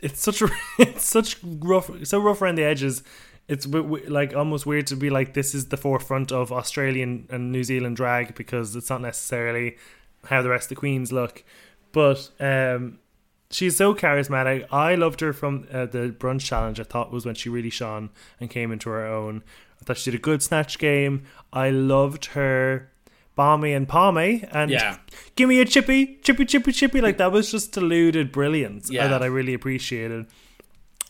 [0.00, 3.02] it's such a, it's such rough, so rough around the edges.
[3.48, 7.64] It's like almost weird to be like this is the forefront of Australian and New
[7.64, 9.76] Zealand drag because it's not necessarily
[10.26, 11.42] how the rest of the queens look.
[11.90, 13.00] But um,
[13.50, 14.66] she's so charismatic.
[14.70, 16.80] I loved her from uh, the brunch challenge.
[16.80, 19.42] I thought was when she really shone and came into her own.
[19.80, 21.24] I thought she did a good snatch game.
[21.52, 22.90] I loved her
[23.36, 24.98] Balmy and Palmy and yeah.
[25.36, 27.00] give me a chippy, chippy, chippy, chippy.
[27.00, 29.06] Like that was just deluded brilliance yeah.
[29.06, 30.26] that I really appreciated.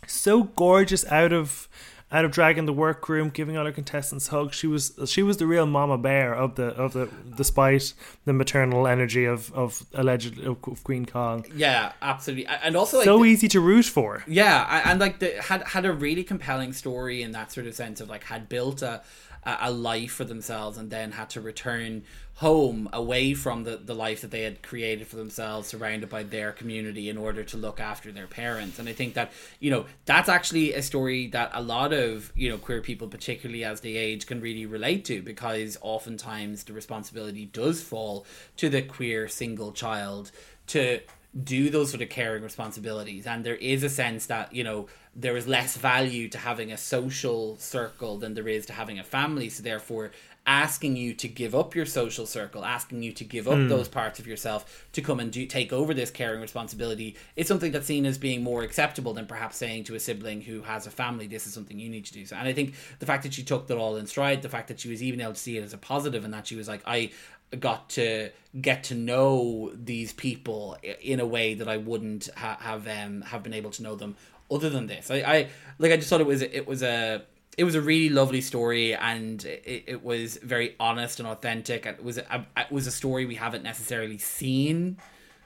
[0.07, 1.69] So gorgeous out of
[2.11, 4.57] out of dragging the workroom, giving all her contestants hugs.
[4.57, 7.93] She was she was the real mama bear of the of the despite
[8.25, 11.45] the maternal energy of of alleged of Kween Kong.
[11.55, 14.25] Yeah, absolutely, and also like, so easy to root for.
[14.27, 18.01] Yeah, and like the, had had a really compelling story in that sort of sense
[18.01, 19.03] of like had built a
[19.61, 22.03] a life for themselves and then had to return
[22.35, 26.53] home away from the, the life that they had created for themselves surrounded by their
[26.53, 28.79] community in order to look after their parents.
[28.79, 32.49] And i think that you know that's actually a story that a lot of you
[32.49, 37.47] know queer people particularly as they age can really relate to because oftentimes the responsibility
[37.47, 38.25] does fall
[38.57, 40.31] to the queer single child
[40.69, 41.01] to
[41.45, 45.37] do those sort of caring responsibilities and there is a sense that you know there
[45.37, 49.49] is less value to having a social circle than there is to having a family
[49.49, 50.11] so therefore
[50.49, 53.69] asking you to give up your social circle, asking you to give up mm.
[53.69, 57.71] those parts of yourself to come and do take over this caring responsibility is something
[57.71, 60.91] that's seen as being more acceptable than perhaps saying to a sibling who has a
[60.91, 62.25] family, this is something you need to do.
[62.25, 64.69] So, and I think the fact that she took that all in stride, the fact
[64.69, 66.67] that she was even able to see it as a positive, and that she was
[66.67, 67.11] like, I
[67.57, 68.31] got to
[68.61, 73.43] get to know these people in a way that I wouldn't ha- have um, have
[73.43, 74.17] been able to know them
[74.51, 75.11] other than this.
[75.11, 77.23] I, I like I just thought it was it was a
[77.59, 82.03] it was a really lovely story and it, it was very honest and authentic it
[82.03, 84.97] was a, it was a story we haven't necessarily seen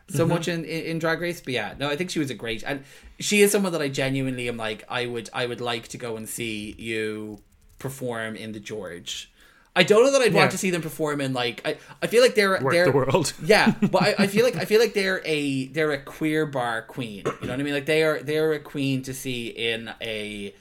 [0.08, 0.34] so mm-hmm.
[0.34, 2.62] much in, in, in drag race but yeah no i think she was a great
[2.64, 2.84] and
[3.18, 6.16] she is someone that i genuinely am like i would i would like to go
[6.16, 7.40] and see you
[7.78, 9.31] perform in the george
[9.74, 10.38] I don't know that I'd yeah.
[10.38, 12.92] want to see them perform in like I, I feel like they're Work they're the
[12.92, 13.32] world.
[13.44, 16.82] yeah, but I, I feel like I feel like they're a they're a queer bar
[16.82, 17.24] queen.
[17.24, 17.74] You know what I mean?
[17.74, 20.54] Like they are they're a queen to see in a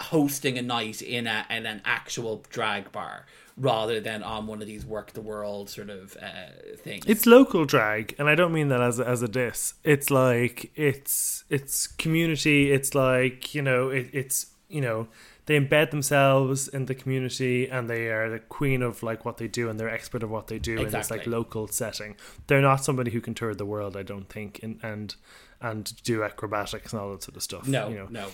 [0.00, 3.26] hosting a night in a in an actual drag bar
[3.56, 7.04] rather than on one of these work the world sort of uh, things.
[7.06, 9.74] It's local drag, and I don't mean that as a, as a diss.
[9.84, 12.72] It's like it's it's community.
[12.72, 15.08] It's like you know it, it's you know
[15.46, 19.48] they embed themselves in the community and they are the queen of like what they
[19.48, 20.86] do and they're expert of what they do exactly.
[20.86, 22.16] in this like local setting.
[22.46, 25.14] They're not somebody who can tour the world, I don't think, and and
[25.60, 27.66] and do acrobatics and all that sort of stuff.
[27.66, 28.06] No, you know?
[28.10, 28.28] no.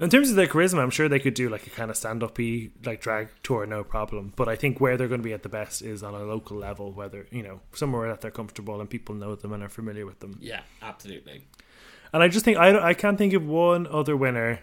[0.00, 2.22] In terms of their charisma, I'm sure they could do like a kind of stand
[2.22, 2.38] up
[2.86, 4.32] like drag tour, no problem.
[4.34, 6.56] But I think where they're going to be at the best is on a local
[6.56, 10.06] level, whether, you know, somewhere that they're comfortable and people know them and are familiar
[10.06, 10.38] with them.
[10.40, 11.44] Yeah, absolutely.
[12.14, 14.60] And I just think, I, I can't think of one other winner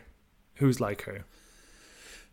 [0.59, 1.25] who's like her.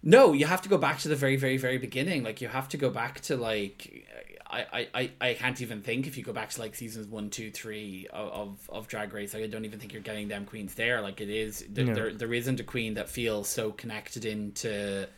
[0.02, 2.24] No, you have to go back to the very, very, very beginning.
[2.24, 4.06] Like, you have to go back to, like,
[4.54, 7.50] I, I, I can't even think if you go back to like seasons one, two,
[7.50, 9.34] three of, of, of Drag Race.
[9.34, 11.00] Like, I don't even think you're getting them queens there.
[11.00, 11.94] Like it is there, no.
[11.94, 15.08] there there isn't a queen that feels so connected into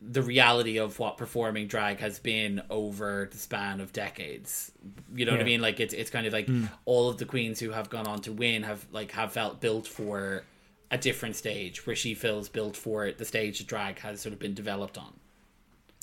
[0.00, 4.72] the reality of what performing drag has been over the span of decades.
[5.14, 5.38] You know yeah.
[5.38, 5.60] what I mean?
[5.60, 6.68] Like it's it's kind of like mm.
[6.84, 9.86] all of the queens who have gone on to win have like have felt built
[9.86, 10.44] for
[10.90, 13.18] a different stage where she feels built for it.
[13.18, 15.12] the stage drag has sort of been developed on.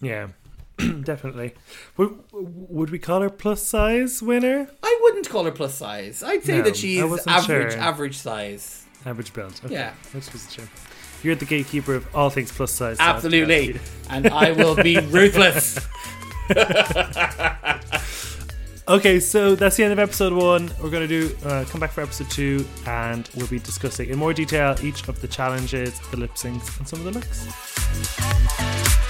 [0.01, 0.27] Yeah.
[0.77, 1.53] Definitely.
[1.97, 4.69] Would, would we call her plus size winner?
[4.83, 6.21] I wouldn't call her plus size.
[6.21, 7.81] I'd say no, that she's average sure.
[7.81, 8.85] average size.
[9.05, 9.59] Average build.
[9.63, 9.73] Okay.
[9.73, 9.93] Yeah.
[10.11, 10.65] Which was sure.
[11.23, 12.97] You're the gatekeeper of all things plus size.
[12.99, 13.79] Absolutely.
[14.09, 15.79] and I will be ruthless.
[18.87, 20.71] okay, so that's the end of episode one.
[20.81, 24.17] We're going to do uh, come back for episode two, and we'll be discussing in
[24.17, 29.04] more detail each of the challenges, the lip syncs, and some of the looks.